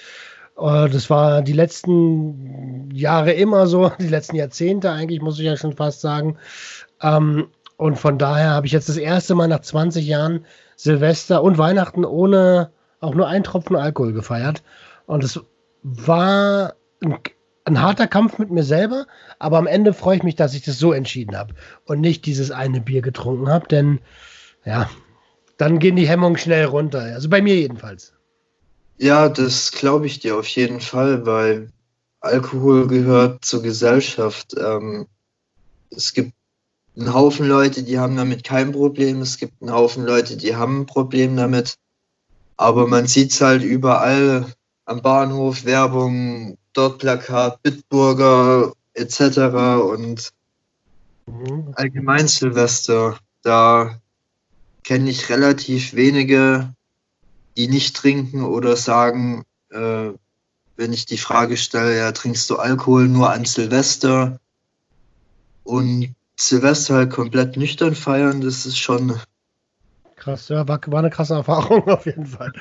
[0.58, 5.56] Äh, das war die letzten Jahre immer so, die letzten Jahrzehnte eigentlich, muss ich ja
[5.56, 6.38] schon fast sagen.
[7.02, 10.46] Ähm, und von daher habe ich jetzt das erste Mal nach 20 Jahren
[10.76, 14.62] Silvester und Weihnachten ohne auch nur einen Tropfen Alkohol gefeiert.
[15.06, 15.40] Und es
[15.82, 17.18] war ein,
[17.64, 19.06] ein harter Kampf mit mir selber,
[19.38, 21.54] aber am Ende freue ich mich, dass ich das so entschieden habe
[21.84, 24.00] und nicht dieses eine Bier getrunken habe, denn
[24.64, 24.88] ja,
[25.58, 27.00] dann gehen die Hemmungen schnell runter.
[27.00, 28.15] Also bei mir jedenfalls.
[28.98, 31.70] Ja, das glaube ich dir auf jeden Fall, weil
[32.20, 34.54] Alkohol gehört zur Gesellschaft.
[34.58, 35.06] Ähm,
[35.90, 36.32] es gibt
[36.96, 39.20] einen Haufen Leute, die haben damit kein Problem.
[39.20, 41.76] Es gibt einen Haufen Leute, die haben ein Problem damit.
[42.56, 44.46] Aber man sieht es halt überall
[44.86, 49.20] am Bahnhof, Werbung, dort Plakat, Bitburger etc.
[49.82, 50.32] Und
[51.26, 51.72] mhm.
[51.74, 54.00] allgemein Silvester, da
[54.84, 56.72] kenne ich relativ wenige,
[57.56, 60.10] die nicht trinken oder sagen, äh,
[60.76, 64.38] wenn ich die Frage stelle, ja, trinkst du Alkohol nur an Silvester
[65.64, 69.18] und Silvester halt komplett nüchtern feiern, das ist schon.
[70.16, 72.52] Krass, ja, war, war eine krasse Erfahrung auf jeden Fall.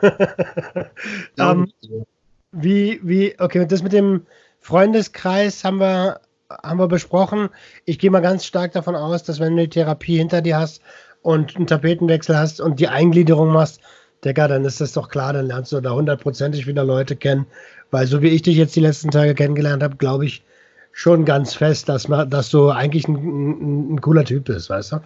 [1.36, 2.04] ja, um, ähm,
[2.52, 4.26] wie, wie, okay, das mit dem
[4.58, 6.20] Freundeskreis haben wir,
[6.50, 7.50] haben wir besprochen.
[7.84, 10.82] Ich gehe mal ganz stark davon aus, dass wenn du die Therapie hinter dir hast
[11.22, 13.80] und einen Tapetenwechsel hast und die Eingliederung machst,
[14.24, 17.46] Digga, dann ist das doch klar, dann lernst du da hundertprozentig wieder Leute kennen.
[17.90, 20.44] Weil so wie ich dich jetzt die letzten Tage kennengelernt habe, glaube ich
[20.92, 24.92] schon ganz fest, dass, man, dass du eigentlich ein, ein, ein cooler Typ bist, weißt
[24.92, 25.02] du?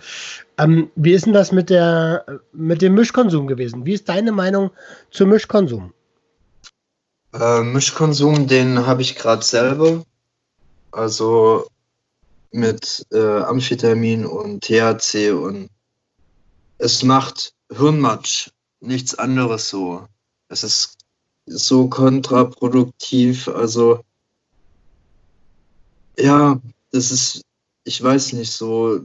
[0.59, 3.85] Ähm, wie ist denn das mit, der, mit dem Mischkonsum gewesen?
[3.87, 4.71] Wie ist deine Meinung
[5.11, 5.93] zum Mischkonsum?
[7.33, 10.03] Äh, Mischkonsum, den habe ich gerade selber.
[10.91, 11.67] Also
[12.51, 15.69] mit äh, Amphetamin und THC und
[16.79, 18.51] es macht Hirnmatsch
[18.87, 20.07] nichts anderes so.
[20.49, 20.99] Es ist
[21.47, 23.49] so kontraproduktiv.
[23.49, 24.05] Also,
[26.19, 26.61] ja,
[26.93, 27.43] das ist,
[27.85, 29.01] ich weiß nicht, so.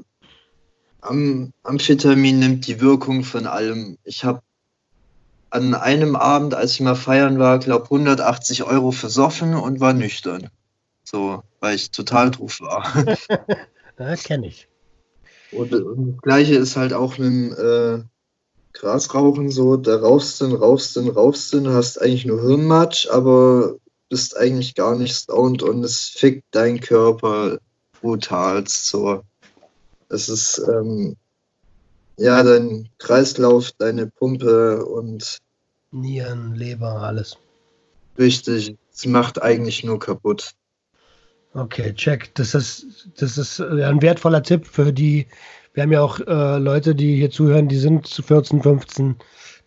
[1.02, 3.98] Am, Amphetamin nimmt die Wirkung von allem.
[4.04, 4.42] Ich habe
[5.50, 10.50] an einem Abend, als ich mal feiern war, glaube 180 Euro versoffen und war nüchtern.
[11.04, 12.84] So, weil ich total drauf war.
[14.00, 14.68] ja, kenne ich.
[15.52, 18.04] Und, und, das Gleiche ist halt auch mit dem äh,
[18.80, 23.76] Gras rauchen, so, da rauchst du, rauchst du, rauchst du, hast eigentlich nur Hirnmatsch, aber
[24.08, 27.60] bist eigentlich gar nicht stoned und es fickt deinen Körper
[28.02, 28.64] brutal.
[28.68, 29.24] So.
[30.08, 31.18] Es ist, ähm,
[32.18, 35.40] ja, dein Kreislauf, deine Pumpe und
[35.92, 37.38] Nieren, Leber, alles.
[38.18, 40.54] Richtig, es macht eigentlich nur kaputt.
[41.54, 42.34] Okay, check.
[42.36, 45.28] Das ist, das ist ein wertvoller Tipp für die
[45.74, 49.16] wir haben ja auch äh, Leute, die hier zuhören, die sind zu 14, 15,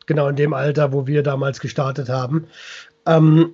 [0.07, 2.47] genau in dem Alter, wo wir damals gestartet haben.
[3.07, 3.53] Ähm,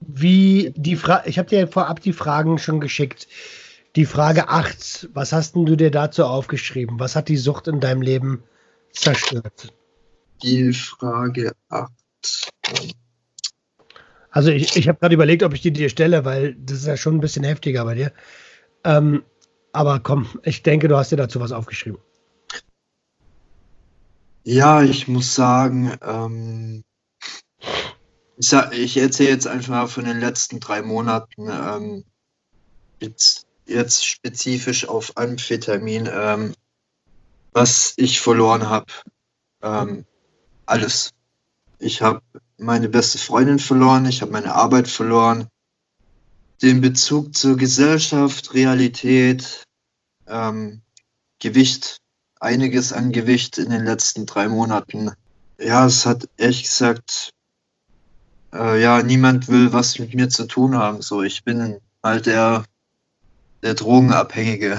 [0.00, 3.28] wie die Frage, ich habe dir vorab die Fragen schon geschickt.
[3.96, 7.00] Die Frage 8, was hast du dir dazu aufgeschrieben?
[7.00, 8.42] Was hat die Sucht in deinem Leben
[8.92, 9.72] zerstört?
[10.42, 11.90] Die Frage 8.
[14.30, 16.96] Also ich, ich habe gerade überlegt, ob ich die dir stelle, weil das ist ja
[16.96, 18.12] schon ein bisschen heftiger bei dir.
[18.84, 19.24] Ähm,
[19.72, 22.00] aber komm, ich denke, du hast dir dazu was aufgeschrieben.
[24.44, 26.84] Ja, ich muss sagen, ähm,
[28.38, 32.04] ich, ich erzähle jetzt einfach von den letzten drei Monaten, ähm,
[33.00, 36.54] jetzt, jetzt, spezifisch auf Amphetamin, ähm,
[37.52, 38.92] was ich verloren habe.
[39.62, 40.06] Ähm,
[40.66, 41.12] alles.
[41.78, 42.22] Ich habe
[42.56, 45.48] meine beste Freundin verloren, ich habe meine Arbeit verloren,
[46.62, 49.64] den Bezug zur Gesellschaft, Realität,
[50.26, 50.82] ähm,
[51.38, 51.98] Gewicht,
[52.40, 55.12] einiges an Gewicht in den letzten drei Monaten.
[55.58, 57.30] Ja, es hat ehrlich gesagt,
[58.52, 61.02] äh, ja, niemand will was mit mir zu tun haben.
[61.02, 62.64] So, ich bin halt der,
[63.62, 64.78] der Drogenabhängige.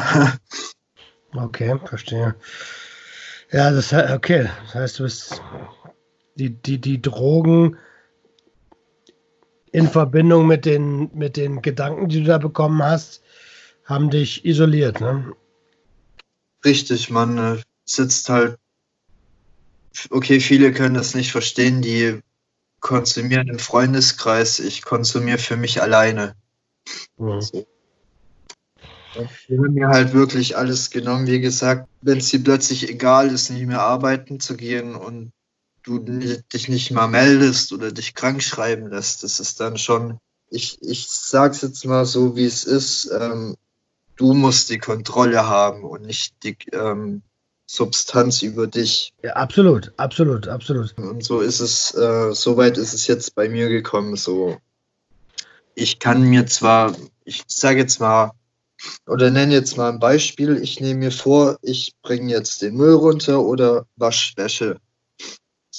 [1.34, 2.36] okay, verstehe.
[3.51, 4.49] Ja, das okay.
[4.65, 5.41] Das heißt, du bist
[6.36, 7.77] die, die, die Drogen
[9.72, 13.22] in Verbindung mit den, mit den Gedanken, die du da bekommen hast,
[13.86, 15.34] haben dich isoliert, ne?
[16.63, 18.57] Richtig, man äh, sitzt halt.
[20.09, 22.22] Okay, viele können das nicht verstehen, die
[22.80, 24.59] konsumieren im Freundeskreis.
[24.59, 26.36] Ich konsumiere für mich alleine.
[27.17, 27.41] Mhm.
[27.41, 27.67] So.
[29.47, 31.28] Mir halt wirklich alles genommen.
[31.28, 35.32] Wie gesagt, wenn es dir plötzlich egal ist, nicht mehr arbeiten zu gehen und
[35.98, 40.20] du dich nicht mal meldest oder dich krank schreiben lässt, das ist dann schon,
[40.52, 43.56] ich, ich sag's jetzt mal so, wie es ist, ähm,
[44.18, 47.24] du musst die Kontrolle haben und nicht die ähm,
[47.66, 49.14] Substanz über dich.
[49.24, 50.98] Ja, absolut, absolut, absolut.
[50.98, 54.58] Und so ist es, äh, so weit ist es jetzt bei mir gekommen, so.
[55.76, 58.32] Ich kann mir zwar, ich sage jetzt mal,
[59.06, 62.96] oder nenne jetzt mal ein Beispiel, ich nehme mir vor, ich bringe jetzt den Müll
[62.96, 64.80] runter oder Waschwäsche.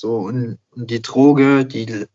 [0.00, 2.06] So, und, und die Droge, die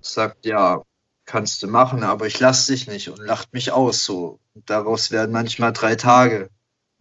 [0.00, 0.82] sagt, ja,
[1.26, 4.04] kannst du machen, aber ich lasse dich nicht und lacht mich aus.
[4.04, 4.40] So.
[4.52, 6.50] Und daraus werden manchmal drei Tage,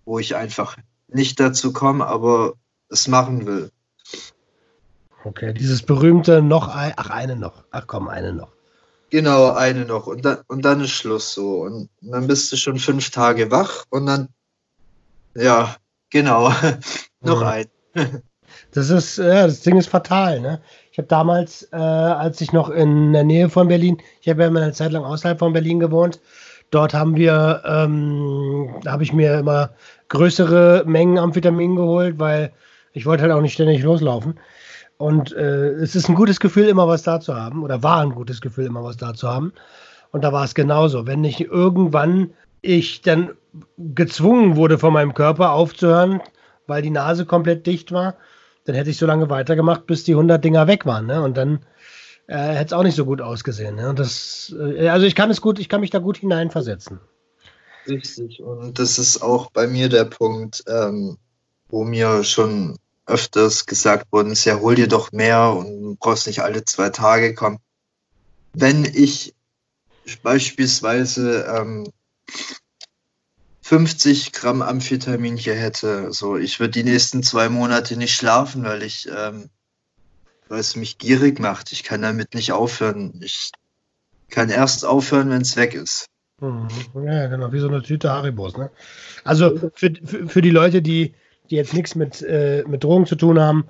[0.05, 2.53] wo ich einfach nicht dazu komme, aber
[2.89, 3.71] es machen will.
[5.23, 7.63] Okay, dieses berühmte noch ein, ach, eine noch.
[7.71, 8.51] Ach komm, eine noch.
[9.09, 10.05] Genau, eine noch.
[10.05, 11.61] Und dann, und dann ist Schluss so.
[11.61, 14.29] Und dann bist du schon fünf Tage wach und dann,
[15.33, 15.75] ja,
[16.11, 16.53] genau,
[17.19, 17.47] noch mhm.
[17.47, 17.65] ein.
[18.71, 20.61] Das ist, ja, das Ding ist fatal, ne?
[20.91, 24.47] Ich habe damals, äh, als ich noch in der Nähe von Berlin, ich habe ja
[24.47, 26.19] immer eine Zeit lang außerhalb von Berlin gewohnt,
[26.71, 29.71] dort haben wir, ähm, habe ich mir immer
[30.09, 32.51] größere Mengen Amphetamin geholt, weil
[32.93, 34.39] ich wollte halt auch nicht ständig loslaufen.
[34.97, 38.13] Und äh, es ist ein gutes Gefühl, immer was da zu haben, oder war ein
[38.15, 39.53] gutes Gefühl, immer was da zu haben.
[40.11, 41.07] Und da war es genauso.
[41.07, 43.31] Wenn nicht irgendwann ich dann
[43.77, 46.21] gezwungen wurde, von meinem Körper aufzuhören,
[46.67, 48.15] weil die Nase komplett dicht war,
[48.65, 51.05] dann hätte ich so lange weitergemacht, bis die 100 Dinger weg waren.
[51.05, 51.21] Ne?
[51.21, 51.65] Und dann
[52.27, 53.75] äh, hätte es auch nicht so gut ausgesehen.
[53.75, 53.89] Ne?
[53.89, 56.99] Und das, äh, also ich kann es gut, ich kann mich da gut hineinversetzen.
[57.87, 58.41] Richtig.
[58.41, 61.17] Und das ist auch bei mir der Punkt, ähm,
[61.67, 66.41] wo mir schon öfters gesagt worden ist, ja, hol dir doch mehr und brauchst nicht
[66.41, 67.59] alle zwei Tage kommen.
[68.53, 69.33] Wenn ich
[70.21, 71.91] beispielsweise ähm,
[73.63, 76.11] 50 Gramm Amphetamin hier hätte.
[76.11, 79.49] So, ich würde die nächsten zwei Monate nicht schlafen, weil ich, ähm,
[80.49, 81.71] weil es mich gierig macht.
[81.71, 83.21] Ich kann damit nicht aufhören.
[83.23, 83.51] Ich
[84.29, 86.07] kann erst aufhören, wenn es weg ist.
[86.41, 86.67] Mhm.
[87.05, 88.57] Ja, genau, wie so eine Tüte Haribos.
[88.57, 88.69] Ne?
[89.23, 91.15] Also für, für, für die Leute, die,
[91.49, 93.69] die jetzt nichts mit, äh, mit Drogen zu tun haben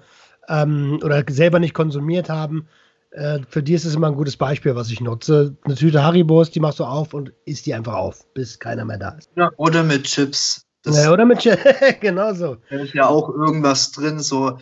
[0.49, 2.67] ähm, oder selber nicht konsumiert haben,
[3.14, 5.55] äh, für die ist es immer ein gutes Beispiel, was ich nutze.
[5.64, 8.97] Eine Tüte Haribos, die machst du auf und isst die einfach auf, bis keiner mehr
[8.97, 9.30] da ist.
[9.36, 10.66] Ja, oder mit Chips.
[10.86, 11.64] ja, oder mit Chips,
[12.01, 12.57] genau so.
[12.70, 14.57] Da ist ja auch irgendwas drin, so.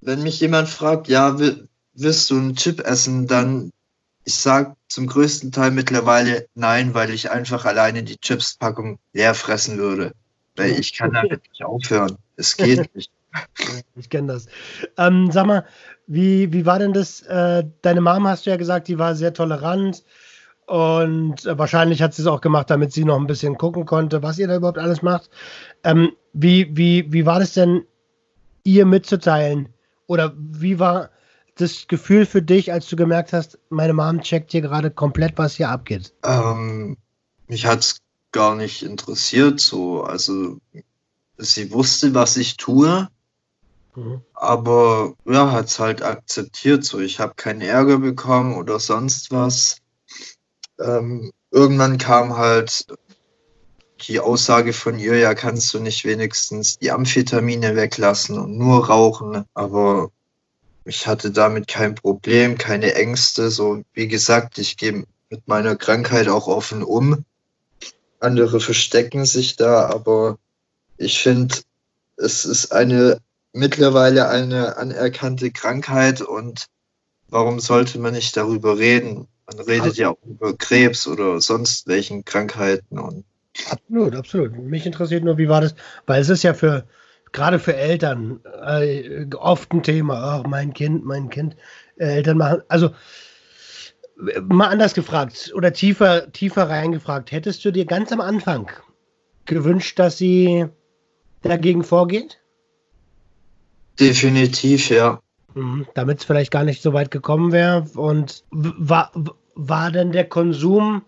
[0.00, 1.38] Wenn mich jemand fragt, ja,
[1.94, 3.70] willst du einen Chip essen, dann
[4.24, 9.78] ich sage zum größten Teil mittlerweile nein, weil ich einfach alleine die Chips-Packung leer fressen
[9.78, 10.12] würde.
[10.56, 12.18] Weil ich kann damit nicht aufhören.
[12.36, 13.10] Es geht nicht.
[13.96, 14.46] Ich kenne das.
[14.98, 15.66] Ähm, sag mal,
[16.06, 17.22] wie, wie war denn das?
[17.22, 20.04] Äh, deine Mom hast du ja gesagt, die war sehr tolerant
[20.66, 24.22] und äh, wahrscheinlich hat sie es auch gemacht, damit sie noch ein bisschen gucken konnte,
[24.22, 25.30] was ihr da überhaupt alles macht.
[25.84, 27.84] Ähm, wie, wie, wie war das denn,
[28.64, 29.68] ihr mitzuteilen?
[30.06, 31.10] Oder wie war
[31.56, 35.56] das Gefühl für dich, als du gemerkt hast, meine Mom checkt hier gerade komplett, was
[35.56, 36.14] hier abgeht?
[36.24, 36.96] Ähm,
[37.48, 37.98] mich hat es
[38.30, 40.02] gar nicht interessiert, so.
[40.02, 40.58] Also,
[41.36, 43.08] sie wusste, was ich tue.
[43.94, 44.22] Mhm.
[44.34, 46.84] Aber ja, hat es halt akzeptiert.
[46.84, 49.78] So, ich habe keinen Ärger bekommen oder sonst was.
[50.80, 52.86] Ähm, irgendwann kam halt
[54.08, 59.44] die Aussage von ihr, ja, kannst du nicht wenigstens die Amphetamine weglassen und nur rauchen.
[59.54, 60.10] Aber
[60.84, 63.50] ich hatte damit kein Problem, keine Ängste.
[63.50, 67.24] So, wie gesagt, ich gehe mit meiner Krankheit auch offen um.
[68.18, 70.38] Andere verstecken sich da, aber
[70.96, 71.56] ich finde,
[72.16, 73.20] es ist eine
[73.52, 76.66] mittlerweile eine anerkannte Krankheit und
[77.28, 79.28] warum sollte man nicht darüber reden?
[79.46, 83.24] Man redet also, ja auch über Krebs oder sonst welchen Krankheiten und
[83.70, 84.58] Absolut, absolut.
[84.58, 85.74] Mich interessiert nur, wie war das,
[86.06, 86.86] weil es ist ja für
[87.32, 90.22] gerade für Eltern äh, oft ein Thema.
[90.22, 91.56] Ach, mein Kind, mein Kind.
[91.96, 92.90] Äh, Eltern machen, also
[94.42, 97.32] mal anders gefragt oder tiefer, tiefer reingefragt.
[97.32, 98.70] Hättest du dir ganz am Anfang
[99.46, 100.66] gewünscht, dass sie
[101.42, 102.41] dagegen vorgeht?
[103.98, 105.20] Definitiv, ja.
[105.54, 107.86] Mhm, Damit es vielleicht gar nicht so weit gekommen wäre.
[107.94, 109.12] Und war,
[109.54, 111.02] war denn der Konsum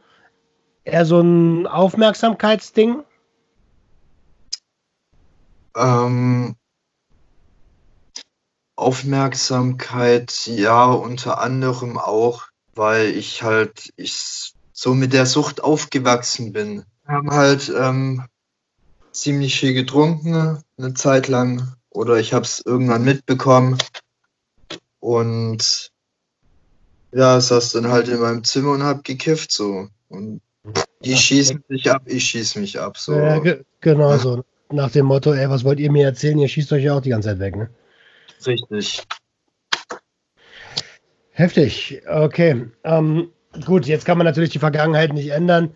[0.85, 3.03] eher so ein Aufmerksamkeitsding?
[5.76, 6.57] Ähm,
[8.76, 16.85] Aufmerksamkeit, ja, unter anderem auch, weil ich halt ich so mit der Sucht aufgewachsen bin.
[17.07, 18.24] Wir haben halt ähm,
[19.12, 23.78] ziemlich viel getrunken, eine Zeit lang, oder ich habe es irgendwann mitbekommen
[25.01, 25.90] und
[27.12, 30.42] ja, saß dann halt in meinem Zimmer und hab gekifft so und
[31.05, 33.14] die schießen sich ab, ich schieß mich ab so.
[33.14, 34.45] Ja, ge genau so.
[34.70, 36.38] Nach dem Motto, ey, was wollt ihr mir erzählen?
[36.38, 37.70] Ihr schießt euch ja auch die ganze Zeit weg, ne?
[38.47, 39.03] Richtig.
[41.30, 42.70] Heftig, okay.
[42.82, 43.30] Ähm,
[43.66, 45.74] gut, jetzt kann man natürlich die Vergangenheit nicht ändern,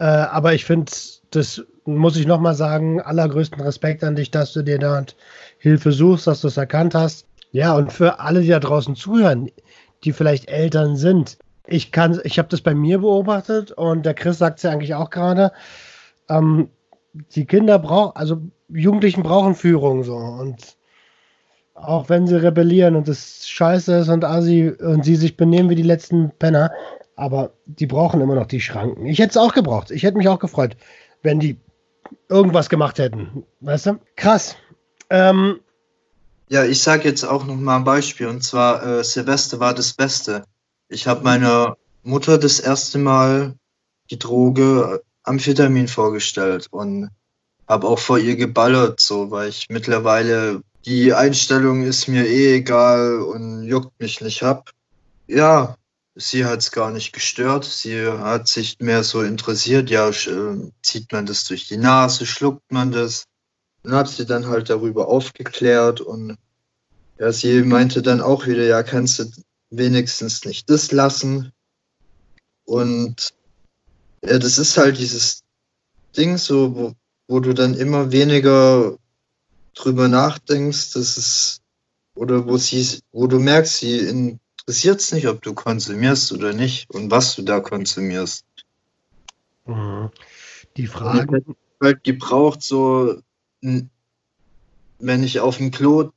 [0.00, 0.90] äh, aber ich finde,
[1.30, 5.16] das muss ich nochmal sagen, allergrößten Respekt an dich, dass du dir dort
[5.58, 7.26] Hilfe suchst, dass du es erkannt hast.
[7.52, 9.50] Ja, und für alle, die da draußen zuhören,
[10.02, 14.38] die vielleicht Eltern sind, ich kann, ich habe das bei mir beobachtet und der Chris
[14.38, 15.52] sagt es ja eigentlich auch gerade.
[16.28, 16.68] Ähm,
[17.12, 20.76] die Kinder brauchen, also Jugendlichen brauchen Führung so und
[21.74, 25.74] auch wenn sie rebellieren und es scheiße ist und assi und sie sich benehmen wie
[25.74, 26.72] die letzten Penner,
[27.16, 29.06] aber die brauchen immer noch die Schranken.
[29.06, 29.90] Ich hätte es auch gebraucht.
[29.90, 30.76] Ich hätte mich auch gefreut,
[31.22, 31.58] wenn die
[32.28, 33.44] irgendwas gemacht hätten.
[33.60, 33.98] Weißt du?
[34.16, 34.56] Krass.
[35.10, 35.60] Ähm,
[36.48, 39.92] ja, ich sage jetzt auch noch mal ein Beispiel und zwar äh, Silvester war das
[39.92, 40.44] Beste.
[40.88, 43.54] Ich habe meiner Mutter das erste Mal
[44.10, 47.10] die Droge Amphetamin vorgestellt und
[47.66, 53.22] habe auch vor ihr geballert, so, weil ich mittlerweile die Einstellung ist mir eh egal
[53.22, 54.70] und juckt mich nicht hab.
[55.26, 55.76] Ja,
[56.14, 57.64] sie hat es gar nicht gestört.
[57.64, 62.70] Sie hat sich mehr so interessiert, ja, äh, zieht man das durch die Nase, schluckt
[62.70, 63.24] man das.
[63.82, 66.38] Und habe sie dann halt darüber aufgeklärt und
[67.18, 69.30] ja, sie meinte dann auch wieder, ja, kannst du
[69.70, 71.52] wenigstens nicht das lassen.
[72.64, 73.34] Und
[74.24, 75.42] ja, das ist halt dieses
[76.16, 76.92] Ding so, wo,
[77.28, 78.96] wo du dann immer weniger
[79.74, 81.60] drüber nachdenkst, dass es,
[82.14, 86.90] oder wo sie, wo du merkst, sie interessiert es nicht, ob du konsumierst oder nicht
[86.90, 88.46] und was du da konsumierst.
[89.66, 90.10] Mhm.
[90.76, 91.42] Die Frage.
[91.46, 93.20] Ich halt gebraucht, so,
[93.60, 93.90] wenn
[95.22, 96.10] ich auf dem Klo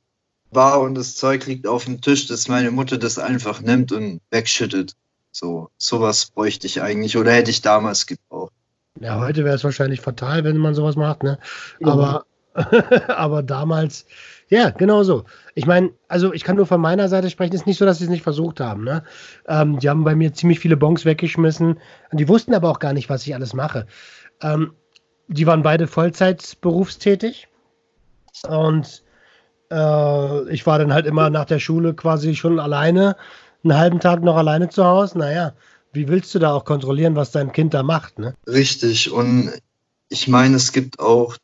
[0.50, 4.22] war und das Zeug liegt auf dem Tisch, dass meine Mutter das einfach nimmt und
[4.30, 4.96] wegschüttet.
[5.30, 8.52] So, sowas bräuchte ich eigentlich oder hätte ich damals gebraucht.
[8.98, 11.38] Ja, heute wäre es wahrscheinlich fatal, wenn man sowas macht, ne?
[11.84, 12.24] Aber,
[13.08, 14.06] aber damals,
[14.48, 15.24] ja, genau so.
[15.58, 18.04] Ich meine, also ich kann nur von meiner Seite sprechen, ist nicht so, dass sie
[18.04, 19.02] es nicht versucht haben, ne?
[19.48, 21.80] Ähm, die haben bei mir ziemlich viele Bons weggeschmissen.
[22.12, 23.88] Und die wussten aber auch gar nicht, was ich alles mache.
[24.40, 24.74] Ähm,
[25.26, 27.48] die waren beide Vollzeit berufstätig.
[28.46, 29.02] Und
[29.72, 33.16] äh, ich war dann halt immer nach der Schule quasi schon alleine,
[33.64, 35.18] einen halben Tag noch alleine zu Hause.
[35.18, 35.54] Naja,
[35.92, 38.36] wie willst du da auch kontrollieren, was dein Kind da macht, ne?
[38.46, 39.10] Richtig.
[39.10, 39.50] Und
[40.08, 41.36] ich meine, es gibt auch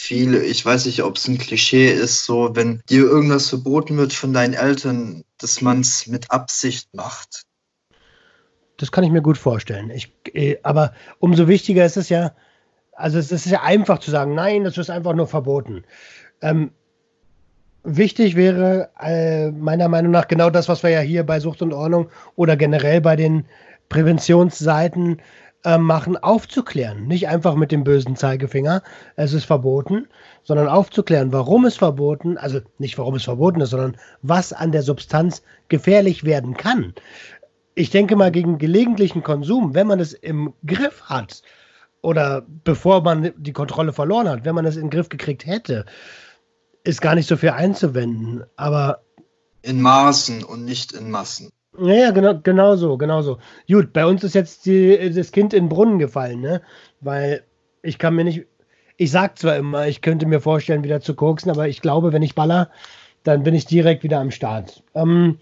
[0.00, 4.14] viele, ich weiß nicht, ob es ein Klischee ist, so, wenn dir irgendwas verboten wird
[4.14, 7.44] von deinen Eltern, dass man es mit Absicht macht.
[8.78, 9.90] Das kann ich mir gut vorstellen.
[9.90, 12.32] Ich, äh, aber umso wichtiger ist es ja,
[12.92, 15.84] also es ist ja einfach zu sagen, nein, das ist einfach nur verboten.
[16.40, 16.70] Ähm,
[17.84, 21.74] wichtig wäre äh, meiner Meinung nach genau das, was wir ja hier bei Sucht und
[21.74, 23.44] Ordnung oder generell bei den
[23.90, 25.20] Präventionsseiten
[25.64, 27.06] äh, machen, aufzuklären.
[27.06, 28.82] Nicht einfach mit dem bösen Zeigefinger,
[29.16, 30.08] es ist verboten,
[30.42, 34.82] sondern aufzuklären, warum es verboten, also nicht warum es verboten ist, sondern was an der
[34.82, 36.94] Substanz gefährlich werden kann.
[37.74, 41.42] Ich denke mal, gegen gelegentlichen Konsum, wenn man es im Griff hat
[42.02, 45.84] oder bevor man die Kontrolle verloren hat, wenn man es in den Griff gekriegt hätte,
[46.84, 49.02] ist gar nicht so viel einzuwenden, aber.
[49.62, 51.50] In Maßen und nicht in Massen.
[51.78, 53.38] Ja, ja, genau, genau so, genau so.
[53.68, 56.62] Gut, bei uns ist jetzt die, das Kind in den Brunnen gefallen, ne?
[57.00, 57.44] Weil
[57.82, 58.46] ich kann mir nicht.
[58.96, 62.22] Ich sag zwar immer, ich könnte mir vorstellen, wieder zu koksen, aber ich glaube, wenn
[62.22, 62.70] ich baller,
[63.22, 64.82] dann bin ich direkt wieder am Start.
[64.94, 65.38] Ähm,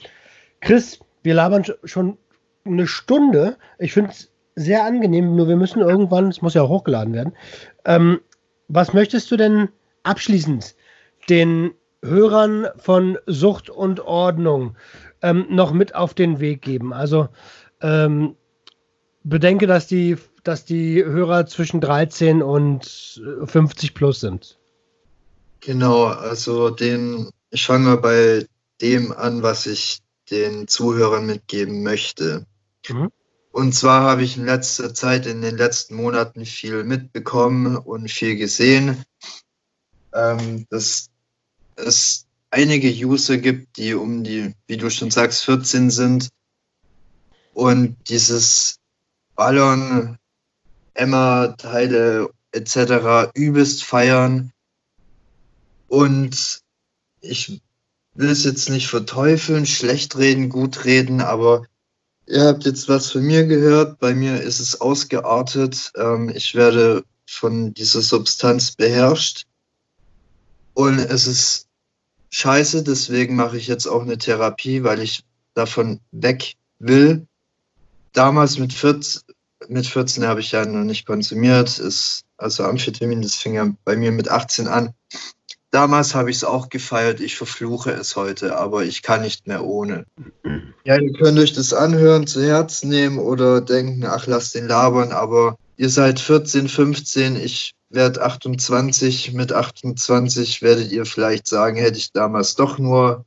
[0.61, 2.19] Chris, wir labern schon
[2.65, 3.57] eine Stunde.
[3.79, 7.33] Ich finde es sehr angenehm, nur wir müssen irgendwann, es muss ja auch hochgeladen werden.
[7.85, 8.21] Ähm,
[8.69, 9.71] was möchtest du denn
[10.05, 10.77] abschließend
[11.29, 11.73] den
[12.05, 14.77] Hörern von Sucht und Ordnung
[15.23, 16.93] ähm, noch mit auf den Weg geben.
[16.93, 17.29] Also
[17.81, 18.37] ähm,
[19.25, 24.59] bedenke, dass die, dass die Hörer zwischen 13 und 50 plus sind.
[25.61, 28.47] Genau, also den, ich fange mal bei
[28.81, 30.01] dem an, was ich
[30.31, 32.47] den Zuhörern mitgeben möchte.
[32.89, 33.11] Mhm.
[33.51, 38.37] Und zwar habe ich in letzter Zeit, in den letzten Monaten viel mitbekommen und viel
[38.37, 39.03] gesehen,
[40.13, 41.11] ähm, dass
[41.75, 46.29] es einige User gibt, die um die, wie du schon sagst, 14 sind
[47.53, 48.77] und dieses
[49.35, 50.19] Ballon,
[50.95, 53.31] Emma-Teile etc.
[53.35, 54.53] übelst feiern.
[55.89, 56.61] Und
[57.21, 57.61] ich
[58.15, 61.67] will es jetzt nicht verteufeln, schlecht reden, gut reden, aber
[62.27, 63.99] ihr habt jetzt was von mir gehört.
[63.99, 65.93] Bei mir ist es ausgeartet.
[65.97, 69.47] Ähm, ich werde von dieser Substanz beherrscht.
[70.75, 71.68] Und es ist
[72.31, 75.25] scheiße, deswegen mache ich jetzt auch eine Therapie, weil ich
[75.55, 77.27] davon weg will.
[78.13, 79.23] Damals mit 14,
[79.69, 81.79] mit 14 habe ich ja noch nicht konsumiert.
[81.79, 84.95] Ist, also Amphetamin, das fing ja bei mir mit 18 an.
[85.71, 87.21] Damals habe ich es auch gefeiert.
[87.21, 90.07] Ich verfluche es heute, aber ich kann nicht mehr ohne.
[90.85, 95.13] Ja, ihr könnt euch das anhören, zu Herzen nehmen oder denken, ach, lasst den labern,
[95.13, 99.33] aber ihr seid 14, 15, ich werde 28.
[99.33, 103.25] Mit 28 werdet ihr vielleicht sagen, hätte ich damals doch nur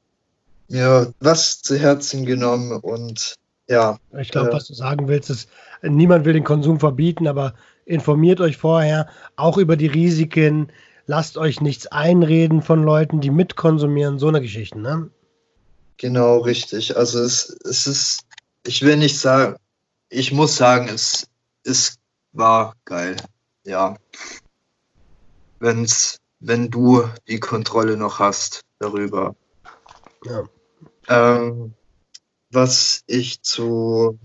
[0.70, 3.36] mir was zu Herzen genommen und
[3.68, 3.98] ja.
[4.20, 5.50] Ich glaube, äh, was du sagen willst, ist,
[5.82, 7.54] niemand will den Konsum verbieten, aber
[7.86, 10.72] informiert euch vorher auch über die Risiken,
[11.06, 15.10] lasst euch nichts einreden von Leuten, die mitkonsumieren, so eine Geschichte, ne?
[15.98, 16.98] Genau, richtig.
[16.98, 18.22] Also es, es ist,
[18.66, 19.56] ich will nicht sagen,
[20.10, 21.28] ich muss sagen, es,
[21.64, 21.98] es
[22.34, 23.18] war geil.
[23.64, 23.96] Ja.
[25.62, 29.36] Wenn's, wenn du die Kontrolle noch hast darüber.
[30.26, 30.44] Ja.
[31.08, 31.74] Ähm,
[32.52, 34.20] was ich zu,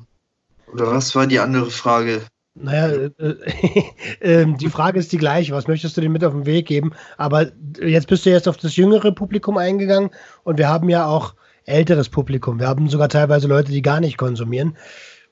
[0.73, 2.23] oder was war die andere Frage?
[2.55, 3.83] Naja, äh, äh,
[4.23, 5.53] ähm, die Frage ist die gleiche.
[5.53, 6.93] Was möchtest du dir mit auf den Weg geben?
[7.19, 10.11] Aber jetzt bist du jetzt auf das jüngere Publikum eingegangen
[10.43, 11.35] und wir haben ja auch
[11.67, 12.61] älteres Publikum.
[12.61, 14.79] Wir haben sogar teilweise Leute, die gar nicht konsumieren.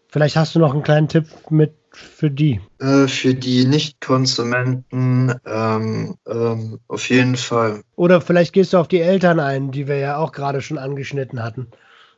[0.08, 2.60] Vielleicht hast du noch einen kleinen Tipp mit für die.
[2.80, 7.82] Äh, für die Nicht-Konsumenten ähm, ähm, auf jeden Fall.
[7.96, 11.42] Oder vielleicht gehst du auf die Eltern ein, die wir ja auch gerade schon angeschnitten
[11.42, 11.68] hatten.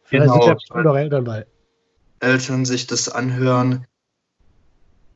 [0.05, 1.47] Vielleicht genau, sind ja auch Eltern bei.
[2.20, 3.87] Eltern sich das anhören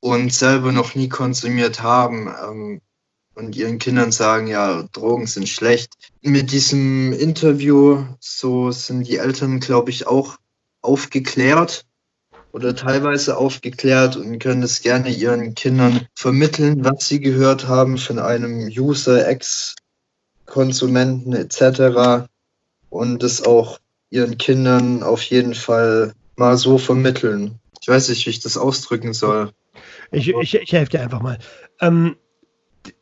[0.00, 2.80] und selber noch nie konsumiert haben ähm,
[3.34, 5.94] und ihren Kindern sagen, ja, Drogen sind schlecht.
[6.22, 10.36] Mit diesem Interview, so sind die Eltern, glaube ich, auch
[10.82, 11.86] aufgeklärt
[12.52, 18.18] oder teilweise aufgeklärt und können es gerne ihren Kindern vermitteln, was sie gehört haben von
[18.18, 22.26] einem User, Ex-Konsumenten etc.
[22.88, 23.78] Und es auch
[24.10, 27.58] ihren Kindern auf jeden Fall mal so vermitteln.
[27.80, 29.52] Ich weiß nicht, wie ich das ausdrücken soll.
[30.10, 31.38] Ich, ich, ich helfe dir einfach mal.
[31.80, 32.16] Ähm,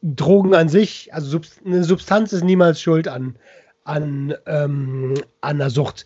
[0.02, 3.36] Drogen an sich, also Sub eine Substanz ist niemals schuld an,
[3.84, 6.04] an, ähm, an der Sucht.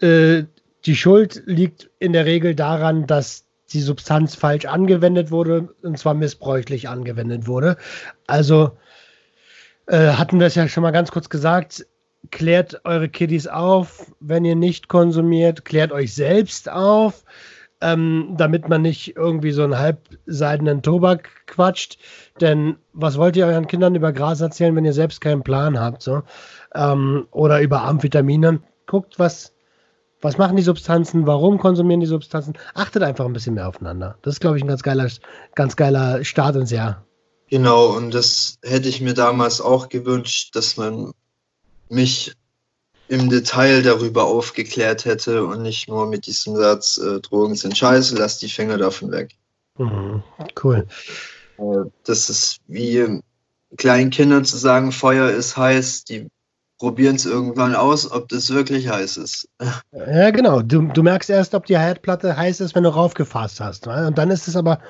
[0.00, 0.44] Äh,
[0.86, 6.14] die Schuld liegt in der Regel daran, dass die Substanz falsch angewendet wurde, und zwar
[6.14, 7.76] missbräuchlich angewendet wurde.
[8.26, 8.76] Also
[9.86, 11.86] äh, hatten wir es ja schon mal ganz kurz gesagt,
[12.30, 17.24] klärt eure Kiddies auf, wenn ihr nicht konsumiert, klärt euch selbst auf,
[17.80, 21.98] ähm, damit man nicht irgendwie so einen halbseidenen Tobak quatscht.
[22.40, 26.02] Denn was wollt ihr euren Kindern über Gras erzählen, wenn ihr selbst keinen Plan habt?
[26.02, 26.22] So?
[26.74, 28.60] Ähm, oder über Amphetamine?
[28.86, 29.52] Guckt, was,
[30.26, 32.54] was machen die Substanzen, warum konsumieren die Substanzen?
[32.74, 34.18] Achtet einfach ein bisschen mehr aufeinander.
[34.22, 35.08] Das ist, glaube ich, ein ganz geiler,
[35.54, 37.06] ganz geiler Start ins Jahr.
[37.48, 41.12] Genau, und das hätte ich mir damals auch gewünscht, dass man
[41.88, 42.32] mich
[43.06, 48.16] im Detail darüber aufgeklärt hätte und nicht nur mit diesem Satz, äh, Drogen sind scheiße,
[48.16, 49.36] lass die Finger davon weg.
[49.78, 50.24] Mhm,
[50.64, 50.88] cool.
[51.58, 53.20] Äh, das ist wie
[53.76, 56.26] kleinen Kindern zu sagen, Feuer ist heiß, die
[56.78, 59.48] probieren es irgendwann aus, ob das wirklich heiß ist.
[59.92, 60.60] Ja, genau.
[60.60, 63.86] Du, du merkst erst, ob die Herdplatte heiß ist, wenn du raufgefasst hast.
[63.86, 64.80] Und dann ist es aber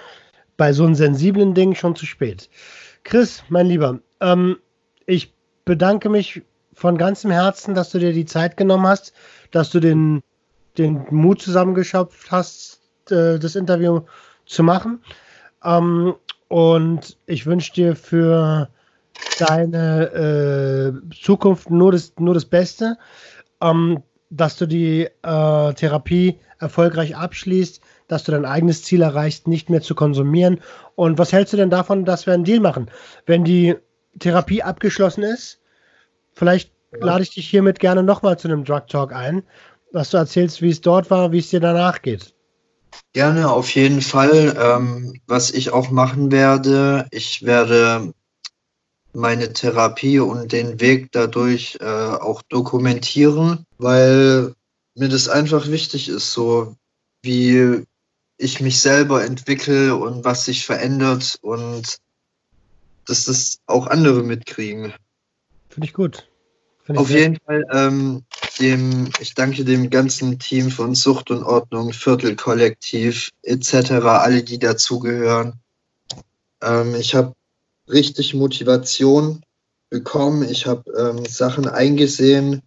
[0.56, 2.48] bei so einem sensiblen Ding schon zu spät.
[3.04, 4.56] Chris, mein Lieber, ähm,
[5.06, 5.32] ich
[5.64, 6.42] bedanke mich
[6.74, 9.12] von ganzem Herzen, dass du dir die Zeit genommen hast,
[9.50, 10.22] dass du den,
[10.76, 12.80] den Mut zusammengeschöpft hast,
[13.10, 14.02] äh, das Interview
[14.44, 15.00] zu machen.
[15.62, 16.14] Ähm,
[16.48, 18.68] und ich wünsche dir für
[19.38, 22.98] deine äh, Zukunft nur das, nur das Beste,
[23.60, 29.70] ähm, dass du die äh, Therapie erfolgreich abschließt, dass du dein eigenes Ziel erreichst, nicht
[29.70, 30.60] mehr zu konsumieren.
[30.94, 32.90] Und was hältst du denn davon, dass wir einen Deal machen?
[33.26, 33.76] Wenn die
[34.18, 35.60] Therapie abgeschlossen ist,
[36.32, 37.04] vielleicht ja.
[37.04, 39.42] lade ich dich hiermit gerne nochmal zu einem Drug Talk ein,
[39.92, 42.34] dass du erzählst, wie es dort war, wie es dir danach geht.
[43.12, 44.56] Gerne, auf jeden Fall.
[44.58, 48.12] Ähm, was ich auch machen werde, ich werde
[49.16, 54.54] meine Therapie und den Weg dadurch äh, auch dokumentieren, weil
[54.94, 56.76] mir das einfach wichtig ist, so
[57.22, 57.84] wie
[58.36, 61.96] ich mich selber entwickle und was sich verändert und
[63.06, 64.92] dass das auch andere mitkriegen.
[65.70, 66.28] Finde ich gut.
[66.84, 68.24] Find Auf jeden Fall, ähm,
[68.60, 75.54] dem, ich danke dem ganzen Team von Sucht und Ordnung, Viertelkollektiv etc., alle, die dazugehören.
[76.62, 77.34] Ähm, ich habe
[77.88, 79.42] richtig Motivation
[79.90, 80.48] bekommen.
[80.48, 82.62] Ich habe ähm, Sachen eingesehen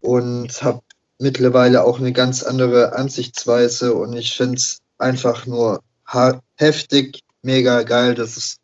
[0.00, 0.80] und habe
[1.18, 5.82] mittlerweile auch eine ganz andere Ansichtsweise und ich finde es einfach nur
[6.56, 8.58] heftig, mega geil, dass es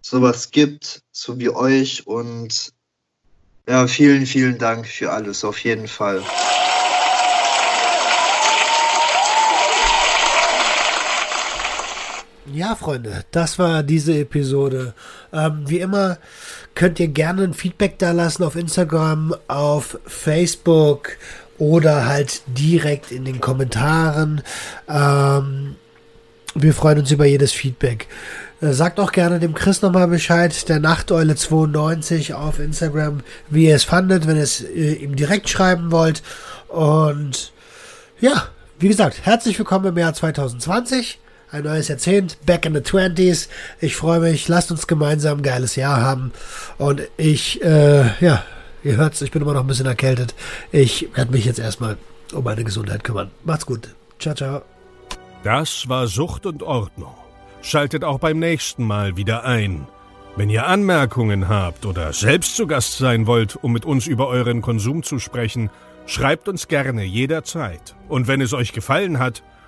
[0.00, 2.72] sowas gibt, so wie euch und
[3.66, 6.22] ja, vielen, vielen Dank für alles, auf jeden Fall.
[12.52, 14.92] Ja, Freunde, das war diese Episode.
[15.32, 16.18] Ähm, wie immer
[16.74, 21.12] könnt ihr gerne ein Feedback da lassen auf Instagram, auf Facebook
[21.56, 24.42] oder halt direkt in den Kommentaren.
[24.88, 25.76] Ähm,
[26.54, 28.08] wir freuen uns über jedes Feedback.
[28.60, 33.84] Äh, sagt auch gerne dem Chris nochmal Bescheid, der Nachteule92 auf Instagram, wie ihr es
[33.84, 36.22] fandet, wenn ihr es äh, ihm direkt schreiben wollt.
[36.68, 37.52] Und
[38.20, 41.20] ja, wie gesagt, herzlich willkommen im Jahr 2020
[41.54, 43.48] ein neues Jahrzehnt, back in the 20s.
[43.80, 46.32] Ich freue mich, lasst uns gemeinsam ein geiles Jahr haben.
[46.78, 48.42] Und ich, äh, ja,
[48.82, 50.34] ihr hört's, ich bin immer noch ein bisschen erkältet.
[50.72, 51.96] Ich werde mich jetzt erstmal
[52.32, 53.30] um meine Gesundheit kümmern.
[53.44, 53.88] Macht's gut.
[54.18, 54.62] Ciao, ciao.
[55.44, 57.14] Das war Sucht und Ordnung.
[57.62, 59.86] Schaltet auch beim nächsten Mal wieder ein.
[60.34, 64.60] Wenn ihr Anmerkungen habt oder selbst zu Gast sein wollt, um mit uns über euren
[64.60, 65.70] Konsum zu sprechen,
[66.06, 67.94] schreibt uns gerne jederzeit.
[68.08, 69.44] Und wenn es euch gefallen hat,